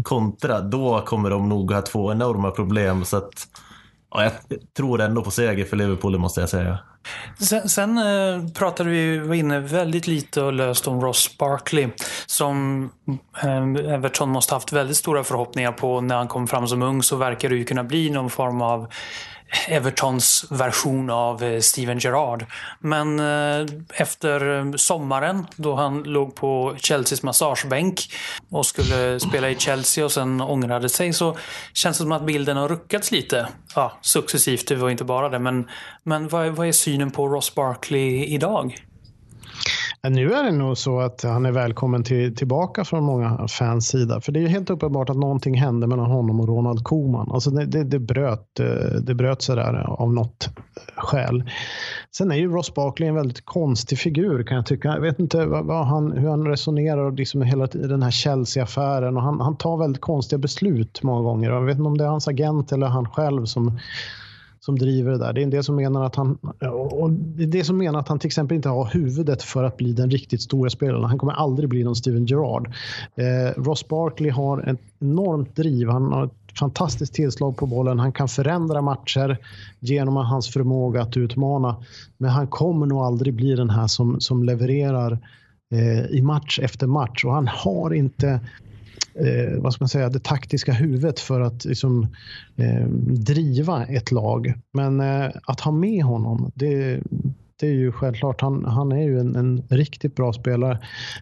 [0.05, 3.05] kontra, då kommer de nog ha två enorma problem.
[3.05, 3.49] Så att,
[4.11, 4.33] ja, jag
[4.77, 6.79] tror ändå på seger för Liverpool, måste jag säga.
[7.39, 11.89] Sen, sen eh, pratade vi var inne väldigt lite och löst om Ross Barkley
[12.27, 12.85] som
[13.43, 17.17] eh, Everton måste haft väldigt stora förhoppningar på när han kom fram som ung så
[17.17, 18.89] verkar det ju kunna bli någon form av
[19.69, 22.47] Evertons version av eh, Steven Gerrard.
[22.79, 28.01] Men eh, efter eh, sommaren då han låg på Chelseas massagebänk
[28.51, 31.37] och skulle spela i Chelsea och sen ångrade sig så
[31.73, 33.49] känns det som att bilden har ruckats lite.
[33.75, 35.39] Ja, successivt, det var inte bara det.
[35.39, 35.69] Men,
[36.03, 38.77] men vad, vad är synen på Ross Barkley idag?
[40.09, 44.21] Nu är det nog så att han är välkommen till, tillbaka från många fans sida.
[44.21, 47.31] För det är helt uppenbart att någonting hände mellan honom och Ronald Koeman.
[47.33, 48.67] Alltså det, det, det bröt, eh,
[49.03, 51.45] det bröt sig där eh, av något eh, skäl.
[52.17, 54.89] Sen är ju Ross Barkley en väldigt konstig figur kan jag tycka.
[54.89, 59.17] Jag vet inte vad, vad han, hur han resonerar och liksom hela den här Chelsea-affären.
[59.17, 61.51] han, han tar väldigt konstiga beslut många gånger.
[61.51, 63.79] Jag vet inte om det är hans agent eller han själv som
[64.65, 65.33] som driver det där.
[65.33, 66.39] Det är en del som menar att han,
[66.91, 69.77] och det är det som menar att han till exempel inte har huvudet för att
[69.77, 71.05] bli den riktigt stora spelaren.
[71.05, 72.67] Han kommer aldrig bli någon Steven Gerrard.
[73.17, 75.89] Eh, Ross Barkley har ett enormt driv.
[75.89, 77.99] Han har ett fantastiskt tillslag på bollen.
[77.99, 79.39] Han kan förändra matcher
[79.81, 81.77] genom hans förmåga att utmana.
[82.19, 85.19] Men han kommer nog aldrig bli den här som, som levererar
[85.73, 88.41] eh, i match efter match och han har inte
[89.15, 92.07] eh, vad ska man säga, det taktiska huvudet för att liksom,
[92.57, 94.55] eh, driva ett lag.
[94.73, 97.01] Men eh, att ha med honom, det,
[97.63, 98.41] det är ju självklart.
[98.41, 100.79] Han, han är ju en, en, riktigt bra spelare.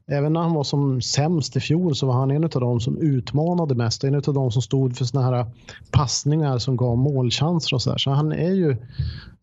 [0.06, 2.98] Även när han var som sämst i fjol så var han en av de som
[2.98, 4.04] utmanade mest.
[4.04, 5.46] En av de som stod för såna här
[5.90, 7.98] passningar som gav målchanser och så där.
[7.98, 8.76] Så han är ju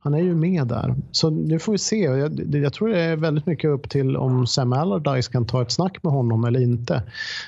[0.08, 0.96] han är ju med där.
[1.12, 1.98] Så nu får vi se.
[1.98, 5.72] Jag, jag, tror det är väldigt mycket upp till om Sam Allardyce kan ta ett
[5.72, 7.04] snack med honom eller inte.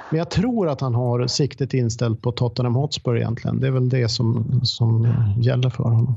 [0.09, 3.59] Men jag tror att han har siktet inställt på Tottenham Hotspur egentligen.
[3.59, 6.15] Det är väl det som, som gäller för honom.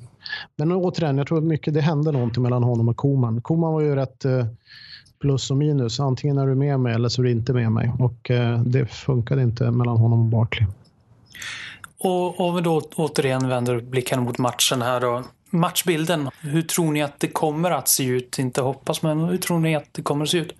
[0.57, 3.40] Men återigen, jag tror att mycket det hände någonting mellan honom och Koman.
[3.40, 4.47] Koman var ju rätt eh,
[5.20, 6.01] plus och minus.
[6.01, 7.93] Antingen är du med mig eller så är du inte med mig.
[7.99, 10.66] Och eh, det funkade inte mellan honom och Barkley.
[11.99, 15.22] Och om vi då återigen vänder blicken mot matchen här då
[15.53, 16.31] matchbilden.
[16.41, 18.39] Hur tror ni att det kommer att se ut?
[18.39, 20.55] Inte hoppas, men hur tror ni att det kommer att se ut?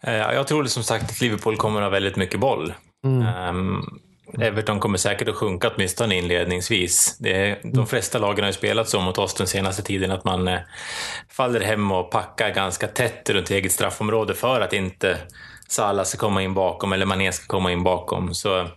[0.00, 2.74] Eh, jag tror som sagt att Liverpool kommer att ha väldigt mycket boll.
[3.04, 3.56] Mm.
[3.56, 4.00] Um,
[4.40, 7.16] Everton kommer säkert att sjunka åtminstone inledningsvis.
[7.18, 7.86] Det är, de mm.
[7.86, 10.60] flesta lagen har ju spelat så mot oss den senaste tiden att man eh,
[11.28, 15.18] faller hem och packar ganska tätt runt eget straffområde för att inte
[15.68, 18.34] Salah ska komma in bakom eller Mané ska komma in bakom.
[18.34, 18.68] Så,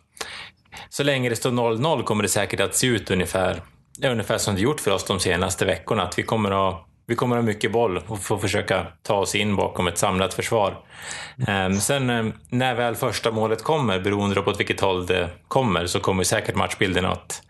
[0.90, 3.62] så länge det står 0-0 kommer det säkert att se ut ungefär
[4.00, 6.04] det är ungefär som det gjort för oss de senaste veckorna.
[6.04, 9.36] Att vi kommer att vi kommer att ha mycket boll och få försöka ta oss
[9.36, 10.78] in bakom ett samlat försvar.
[11.48, 15.86] Ehm, sen ehm, när väl första målet kommer, beroende på åt vilket håll det kommer,
[15.86, 17.42] så kommer säkert matchbilden att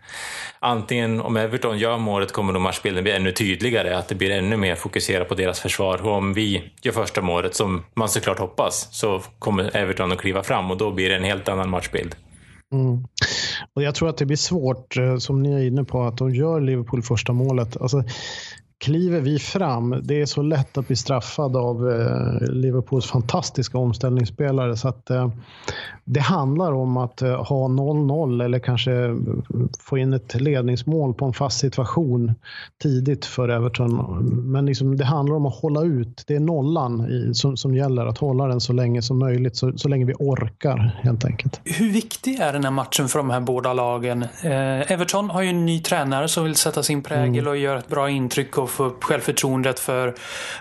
[0.58, 4.56] antingen om Everton gör målet kommer nog matchbilden bli ännu tydligare, att det blir ännu
[4.56, 6.06] mer fokuserat på deras försvar.
[6.06, 10.42] Och om vi gör första målet, som man såklart hoppas, så kommer Everton att kliva
[10.42, 12.14] fram och då blir det en helt annan matchbild.
[12.72, 13.04] Mm.
[13.74, 16.34] Och jag tror att det blir svårt, eh, som ni är inne på, att de
[16.34, 17.76] gör Liverpool första målet.
[17.80, 18.04] Alltså,
[18.78, 24.76] kliver vi fram, det är så lätt att bli straffad av eh, Liverpools fantastiska omställningsspelare.
[24.76, 25.30] Så att, eh,
[26.12, 28.90] det handlar om att eh, ha 0-0 eller kanske
[29.80, 32.34] få in ett ledningsmål på en fast situation
[32.82, 34.18] tidigt för Everton.
[34.52, 36.24] Men liksom, det handlar om att hålla ut.
[36.26, 39.78] Det är nollan i, som, som gäller, att hålla den så länge som möjligt, så,
[39.78, 41.60] så länge vi orkar helt enkelt.
[41.64, 44.22] Hur viktig är den här matchen för de här båda lagen?
[44.22, 47.48] Eh, Everton har ju en ny tränare som vill sätta sin prägel mm.
[47.48, 50.14] och göra ett bra intryck och få upp självförtroendet för,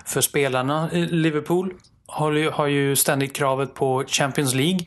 [0.05, 0.89] för spelarna.
[0.93, 1.73] Liverpool
[2.07, 4.79] har ju, har ju ständigt kravet på Champions League.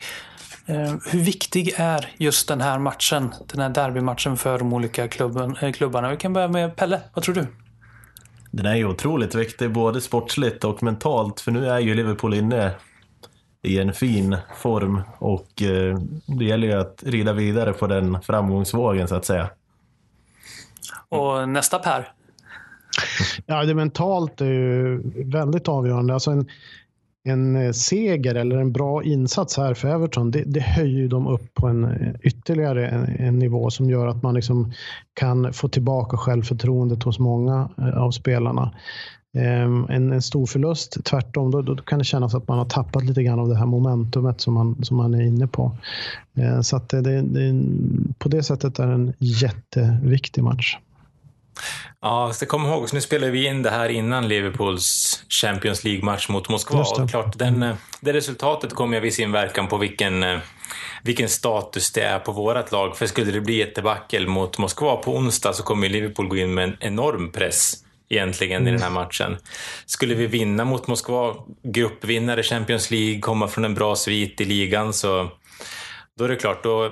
[0.65, 5.57] Eh, hur viktig är just den här matchen, den här derbymatchen för de olika klubben,
[5.61, 6.09] eh, klubbarna?
[6.09, 7.47] Vi kan börja med Pelle, vad tror du?
[8.51, 12.71] Den är ju otroligt viktig, både sportsligt och mentalt, för nu är ju Liverpool inne
[13.61, 19.07] i en fin form och eh, det gäller ju att rida vidare på den framgångsvågen
[19.07, 19.49] så att säga.
[21.09, 22.11] Och nästa Per?
[23.45, 26.13] Ja, det mentalt är ju väldigt avgörande.
[26.13, 26.47] Alltså en,
[27.23, 31.53] en eh, seger eller en bra insats här för Everton, det, det höjer dem upp
[31.53, 34.73] på en eh, ytterligare en, en, nivå som gör att man liksom
[35.13, 38.73] kan få tillbaka självförtroendet hos många eh, av spelarna.
[39.37, 43.05] Ehm, en, en stor förlust, tvärtom, då, då, kan det kännas att man har tappat
[43.05, 45.77] lite grann av det här momentumet som man, som man är inne på.
[46.61, 47.63] Så att det, det,
[48.17, 50.77] på det sättet är det en jätteviktig match.
[52.01, 56.29] Ja, så kom ihåg, så nu spelar vi in det här innan Liverpools Champions League-match
[56.29, 56.79] mot Moskva.
[56.79, 60.39] Och klart, den, det resultatet kommer ju viss inverkan på vilken, eh,
[61.03, 62.97] vilken status det är på vårt lag.
[62.97, 66.53] För skulle det bli ett debacle mot Moskva på onsdag så kommer Liverpool gå in
[66.53, 67.73] med en enorm press
[68.09, 68.67] egentligen mm.
[68.67, 69.37] i den här matchen.
[69.85, 74.93] Skulle vi vinna mot Moskva, gruppvinnare Champions League, komma från en bra svit i ligan,
[74.93, 75.29] så
[76.17, 76.91] då är det klart, då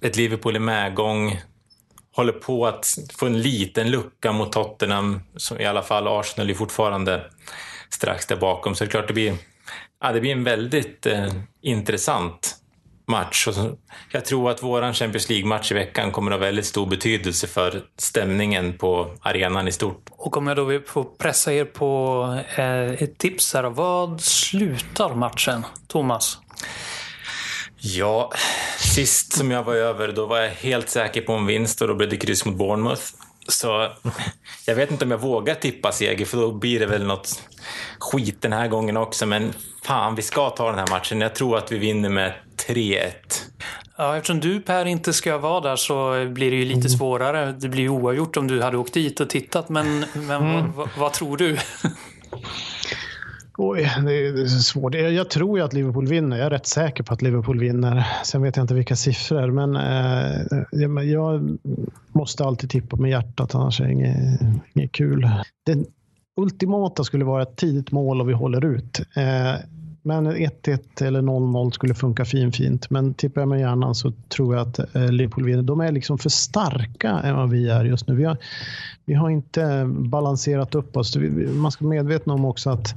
[0.00, 1.40] ett Liverpool i medgång,
[2.16, 6.54] håller på att få en liten lucka mot Tottenham, som i alla fall Arsenal är
[6.54, 7.30] fortfarande
[7.90, 8.74] strax där bakom.
[8.74, 9.34] Så det är klart, det blir,
[10.00, 12.56] ja, det blir en väldigt eh, intressant
[13.06, 13.48] match.
[13.48, 13.54] Och
[14.10, 17.82] jag tror att vår Champions League-match i veckan kommer att ha väldigt stor betydelse för
[17.98, 20.10] stämningen på arenan i stort.
[20.10, 25.14] Och om jag då vill få pressa er på eh, ett tips här, vad slutar
[25.14, 26.38] matchen, Thomas?
[27.86, 28.30] Ja,
[28.78, 31.94] sist som jag var över då var jag helt säker på en vinst och då
[31.94, 33.02] blev det kryss mot Bournemouth.
[33.48, 33.88] Så
[34.66, 37.42] jag vet inte om jag vågar tippa seger för då blir det väl något
[37.98, 39.26] skit den här gången också.
[39.26, 41.20] Men fan, vi ska ta den här matchen.
[41.20, 42.32] Jag tror att vi vinner med
[42.68, 43.10] 3-1.
[43.96, 46.88] Ja, eftersom du Per inte ska vara där så blir det ju lite mm.
[46.88, 47.52] svårare.
[47.52, 49.68] Det blir ju oavgjort om du hade åkt dit och tittat.
[49.68, 50.72] Men, men mm.
[50.72, 51.56] vad, vad tror du?
[53.58, 54.94] Oj, det är svårt.
[54.94, 56.36] Jag tror ju att Liverpool vinner.
[56.36, 58.06] Jag är rätt säker på att Liverpool vinner.
[58.24, 61.58] Sen vet jag inte vilka siffror, men eh, jag
[62.12, 64.40] måste alltid tippa med hjärtat, annars är det inget,
[64.74, 65.30] inget kul.
[65.66, 65.84] Det
[66.36, 69.00] ultimata skulle vara ett tidigt mål och vi håller ut.
[69.16, 69.54] Eh,
[70.02, 72.90] men 1-1 eller 0-0 skulle funka fin, fint.
[72.90, 75.62] Men tippar jag med hjärnan så tror jag att eh, Liverpool vinner.
[75.62, 78.14] De är liksom för starka än vad vi är just nu.
[78.14, 78.38] Vi har,
[79.04, 81.16] vi har inte balanserat upp oss.
[81.54, 82.94] Man ska vara medveten om också att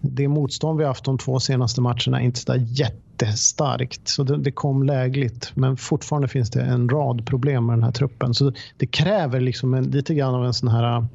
[0.00, 4.08] det motstånd vi haft de två senaste matcherna är inte så jättestarkt.
[4.08, 5.52] Så det, det, kom lägligt.
[5.54, 8.34] Men fortfarande finns det en rad problem med den här truppen.
[8.34, 11.06] Så det kräver liksom en, lite grann av en sån här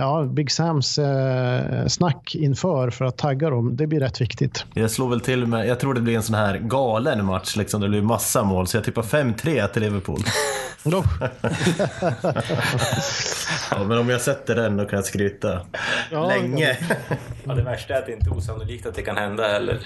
[0.00, 4.64] ja, Big Sams eh, snack inför för att tagga dem, det blir rätt viktigt.
[4.74, 7.80] Jag slår väl till med, jag tror det blir en sån här galen match, liksom,
[7.80, 10.20] det blir massa mål, så jag tippar 5-3 till Liverpool.
[13.70, 15.60] ja, men om jag sätter den då kan jag skryta.
[16.10, 16.78] Ja, Länge.
[17.44, 19.78] ja, det värsta är att det inte är osannolikt att det kan hända heller.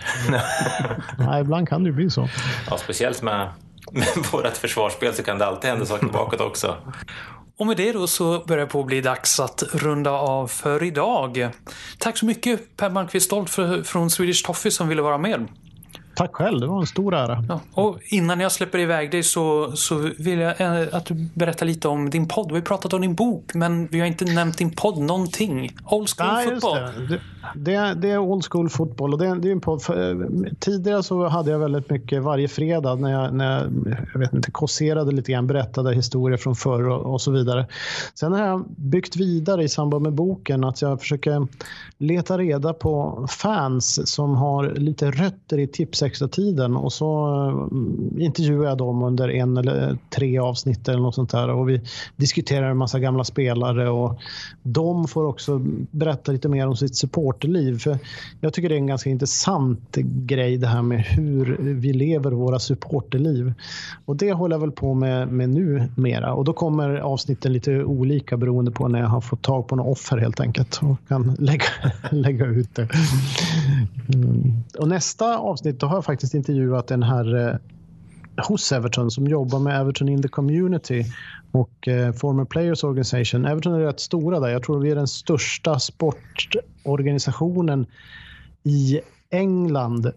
[1.18, 2.28] Nej, ibland kan det bli så.
[2.70, 3.48] Ja, speciellt med,
[3.92, 6.76] med vårt försvarsspel så kan det alltid hända saker bakåt också.
[7.56, 10.82] Och med det då så börjar det på att bli dags att runda av för
[10.82, 11.48] idag.
[11.98, 13.50] Tack så mycket Per Malmqvist Stolt
[13.86, 15.48] från Swedish Toffee som ville vara med.
[16.14, 17.44] Tack själv, det var en stor ära.
[17.48, 21.66] Ja, och innan jag släpper iväg dig så, så vill jag eh, att du berättar
[21.66, 22.48] lite om din podd.
[22.48, 25.70] Vi har pratat om din bok, men vi har inte nämnt din podd någonting.
[25.84, 26.78] Old School Nej, Football.
[27.08, 27.20] Det.
[27.54, 28.10] Det, det.
[28.10, 29.82] är Old School Football och det, är, det är en podd.
[29.82, 33.72] För, tidigare så hade jag väldigt mycket varje fredag när jag, när jag,
[34.12, 37.66] jag vet inte, kåserade lite grann, berättade historier från förr och, och så vidare.
[38.14, 41.46] Sen har jag byggt vidare i samband med boken att jag försöker
[41.98, 48.24] leta reda på fans som har lite rötter i tips extra tiden och så eh,
[48.24, 51.80] intervjuade jag dem under en eller tre avsnitt eller något sånt där och vi
[52.16, 54.18] diskuterar en massa gamla spelare och
[54.62, 55.58] de får också
[55.90, 57.78] berätta lite mer om sitt supporterliv.
[57.78, 57.98] För
[58.40, 62.58] jag tycker det är en ganska intressant grej det här med hur vi lever våra
[62.58, 63.52] supporterliv.
[64.04, 67.84] Och det håller jag väl på med, med nu mera och då kommer avsnitten lite
[67.84, 71.34] olika beroende på när jag har fått tag på något offer helt enkelt och kan
[71.38, 71.64] lägga,
[72.10, 72.88] lägga ut det.
[74.14, 74.52] Mm.
[74.78, 77.56] Och nästa avsnitt då har faktiskt intervjuat en herre eh,
[78.48, 81.04] hos Everton som jobbar med Everton in the community
[81.52, 83.46] och eh, Former Players Organization.
[83.46, 84.48] Everton är rätt stora där.
[84.48, 87.86] Jag tror vi är den största sportorganisationen
[88.62, 89.00] i
[89.34, 90.12] England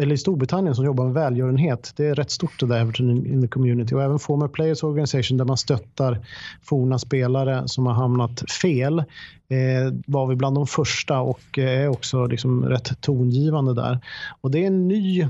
[0.00, 1.92] eller i Storbritannien som jobbar med välgörenhet.
[1.96, 5.38] Det är rätt stort det där Everton in the community och även Former Players Organization
[5.38, 6.26] där man stöttar
[6.62, 8.98] forna spelare som har hamnat fel.
[8.98, 14.00] Eh, var vi bland de första och eh, är också liksom rätt tongivande där.
[14.40, 15.28] Och det är en ny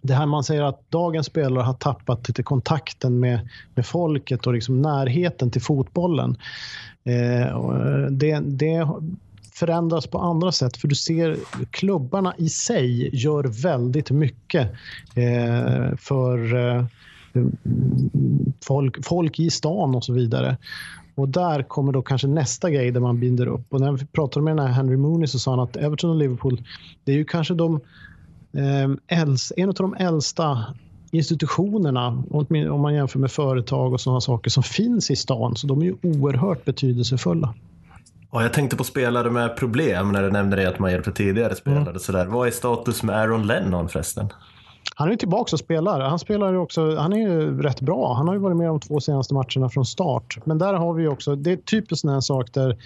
[0.00, 4.54] det här man säger att dagens spelare har tappat lite kontakten med, med folket och
[4.54, 6.36] liksom närheten till fotbollen.
[7.04, 8.88] Eh, eh det, det
[9.58, 10.76] förändras på andra sätt.
[10.76, 11.36] För du ser
[11.70, 14.70] klubbarna i sig gör väldigt mycket
[15.14, 16.84] eh, för eh,
[18.64, 20.56] folk, folk i stan och så vidare.
[21.14, 23.66] Och där kommer då kanske nästa grej där man binder upp.
[23.72, 26.16] Och när vi pratade med den här Henry Mooney så sa han att Everton och
[26.16, 26.62] Liverpool,
[27.04, 27.80] det är ju kanske de,
[28.52, 29.18] eh,
[29.56, 30.64] en av de äldsta
[31.10, 32.24] institutionerna,
[32.70, 35.56] om man jämför med företag och sådana saker som finns i stan.
[35.56, 37.54] Så de är ju oerhört betydelsefulla.
[38.32, 41.54] Ja, jag tänkte på spelare med problem när du nämnde det att man hjälper tidigare
[41.54, 41.80] spelare.
[41.80, 41.98] Mm.
[41.98, 42.26] Sådär.
[42.26, 44.28] Vad är status med Aaron Lennon förresten?
[44.98, 46.00] Han är tillbaka och spelar.
[46.00, 48.14] Han spelar också, han är ju rätt bra.
[48.14, 50.38] Han har ju varit med de två senaste matcherna från start.
[50.44, 52.76] Men där har vi också, det är typiskt en sak där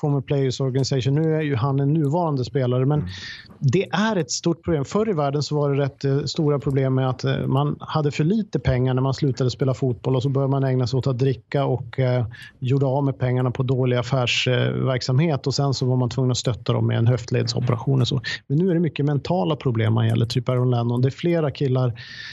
[0.00, 3.10] Former Players Organization, nu är ju han en nuvarande spelare, men mm.
[3.58, 4.84] det är ett stort problem.
[4.84, 8.10] Förr i världen så var det rätt eh, stora problem med att eh, man hade
[8.10, 11.06] för lite pengar när man slutade spela fotboll och så började man ägna sig åt
[11.06, 12.26] att dricka och eh,
[12.58, 16.72] gjorde av med pengarna på dålig affärsverksamhet och sen så var man tvungen att stötta
[16.72, 18.20] dem med en höftledsoperation och så.
[18.46, 21.02] Men nu är det mycket mentala problem man gäller, typ Aaron Lennon.
[21.02, 21.92] Det är flera killar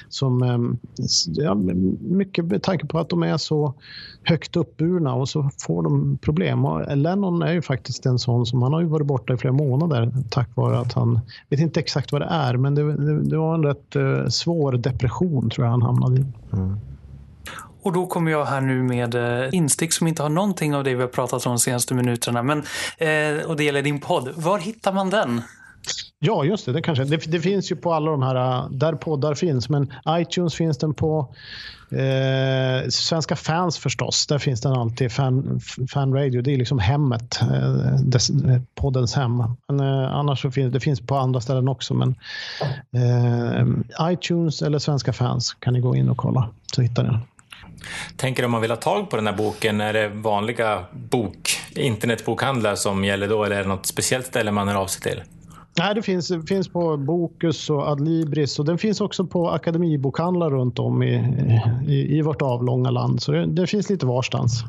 [0.09, 0.77] som, ehm,
[1.25, 1.55] ja,
[1.99, 3.73] mycket med tanke på att de är så
[4.23, 6.65] högt uppburna och så får de problem.
[6.65, 9.53] Och Lennon är ju faktiskt en sån som, han har ju varit borta i flera
[9.53, 11.19] månader tack vare att han,
[11.49, 14.71] vet inte exakt vad det är, men det, det, det var en rätt uh, svår
[14.71, 16.25] depression tror jag han hamnade i.
[16.53, 16.77] Mm.
[17.82, 20.95] Och då kommer jag här nu med eh, instick som inte har någonting av det
[20.95, 22.43] vi har pratat om de senaste minuterna.
[22.43, 22.63] Men,
[22.97, 24.30] eh, och det gäller din podd.
[24.36, 25.41] Var hittar man den?
[26.19, 26.71] Ja, just det.
[26.71, 27.03] Det, kanske.
[27.03, 29.69] Det, det, finns ju på alla de här, äh, där poddar finns.
[29.69, 31.36] Men iTunes finns den på.
[31.91, 34.27] Eh, Svenska fans förstås.
[34.27, 35.11] Där finns den alltid.
[35.11, 35.59] Fan,
[35.91, 37.41] fan radio, det är liksom hemmet.
[37.41, 38.32] Eh, des,
[38.75, 39.43] poddens hem.
[39.67, 41.93] Men eh, annars så finns det finns på andra ställen också.
[41.93, 42.15] Men
[42.93, 43.67] eh,
[44.11, 47.19] iTunes eller Svenska fans kan ni gå in och kolla så hittar ni den.
[48.15, 52.75] Tänker om man vill ha tag på den här boken, är det vanliga bok, internetbokhandlar
[52.75, 55.21] som gäller då eller är det något speciellt ställe man hör av sig till?
[55.80, 60.80] Nej, det finns, finns på Bokus och Adlibris och den finns också på akademibokhandlar runt
[60.80, 61.15] om i,
[61.88, 63.21] i, i vårt avlånga land.
[63.21, 64.63] Så det, det, finns lite varstans.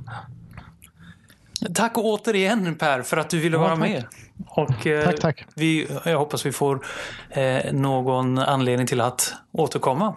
[1.74, 3.80] Tack återigen Per för att du ville ja, vara tack.
[3.80, 4.04] med.
[4.48, 5.46] Och, eh, tack, tack.
[5.56, 6.86] Vi, jag hoppas vi får
[7.30, 10.14] eh, någon anledning till att återkomma.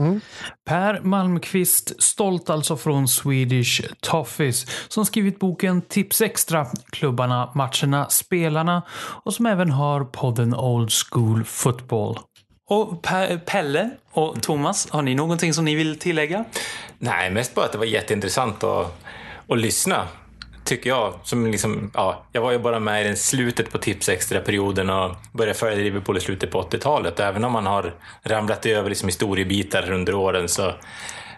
[0.00, 0.20] Mm.
[0.64, 8.82] Per Malmqvist, stolt alltså från Swedish Toffees, som skrivit boken Tips Extra, klubbarna, matcherna, spelarna
[9.24, 12.18] och som även har podden Old School Football.
[12.68, 16.44] Och per, Pelle och Thomas, har ni någonting som ni vill tillägga?
[16.98, 19.02] Nej, mest bara att det var jätteintressant att,
[19.48, 20.08] att lyssna
[20.66, 21.14] tycker jag.
[21.22, 25.16] Som liksom, ja, jag var ju bara med i den slutet på Tips Extra-perioden och
[25.32, 27.20] började följa Liverpool i slutet på 80-talet.
[27.20, 30.72] Även om man har ramlat över liksom historiebitar under åren så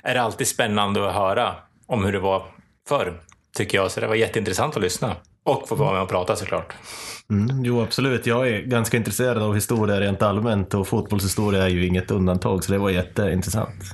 [0.03, 1.55] är det alltid spännande att höra
[1.87, 2.43] om hur det var
[2.89, 3.21] förr,
[3.57, 3.91] tycker jag.
[3.91, 5.17] Så det var jätteintressant att lyssna.
[5.45, 6.73] Och få vara med och prata såklart.
[7.31, 8.27] Mm, jo, absolut.
[8.27, 12.73] Jag är ganska intresserad av historia rent allmänt och fotbollshistoria är ju inget undantag, så
[12.73, 13.85] det var jätteintressant.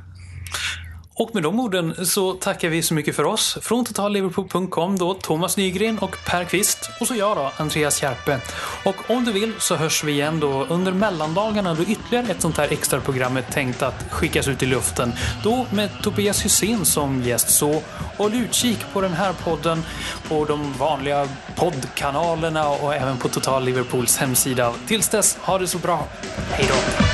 [1.17, 3.59] Och med de orden så tackar vi så mycket för oss.
[3.63, 8.41] Från totalliverpool.com då Thomas Nygren och Per Kvist och så jag då, Andreas Kärpe.
[8.85, 12.57] Och om du vill så hörs vi igen då under mellandagarna då ytterligare ett sånt
[12.57, 15.13] här extra program är tänkt att skickas ut i luften.
[15.43, 17.51] Då med Tobias Hysén som gäst.
[17.51, 17.83] Så
[18.17, 19.83] håll utkik på den här podden
[20.29, 24.75] på de vanliga poddkanalerna och även på Total Liverpools hemsida.
[24.87, 26.09] Tills dess, ha det så bra.
[26.51, 27.05] Hej då!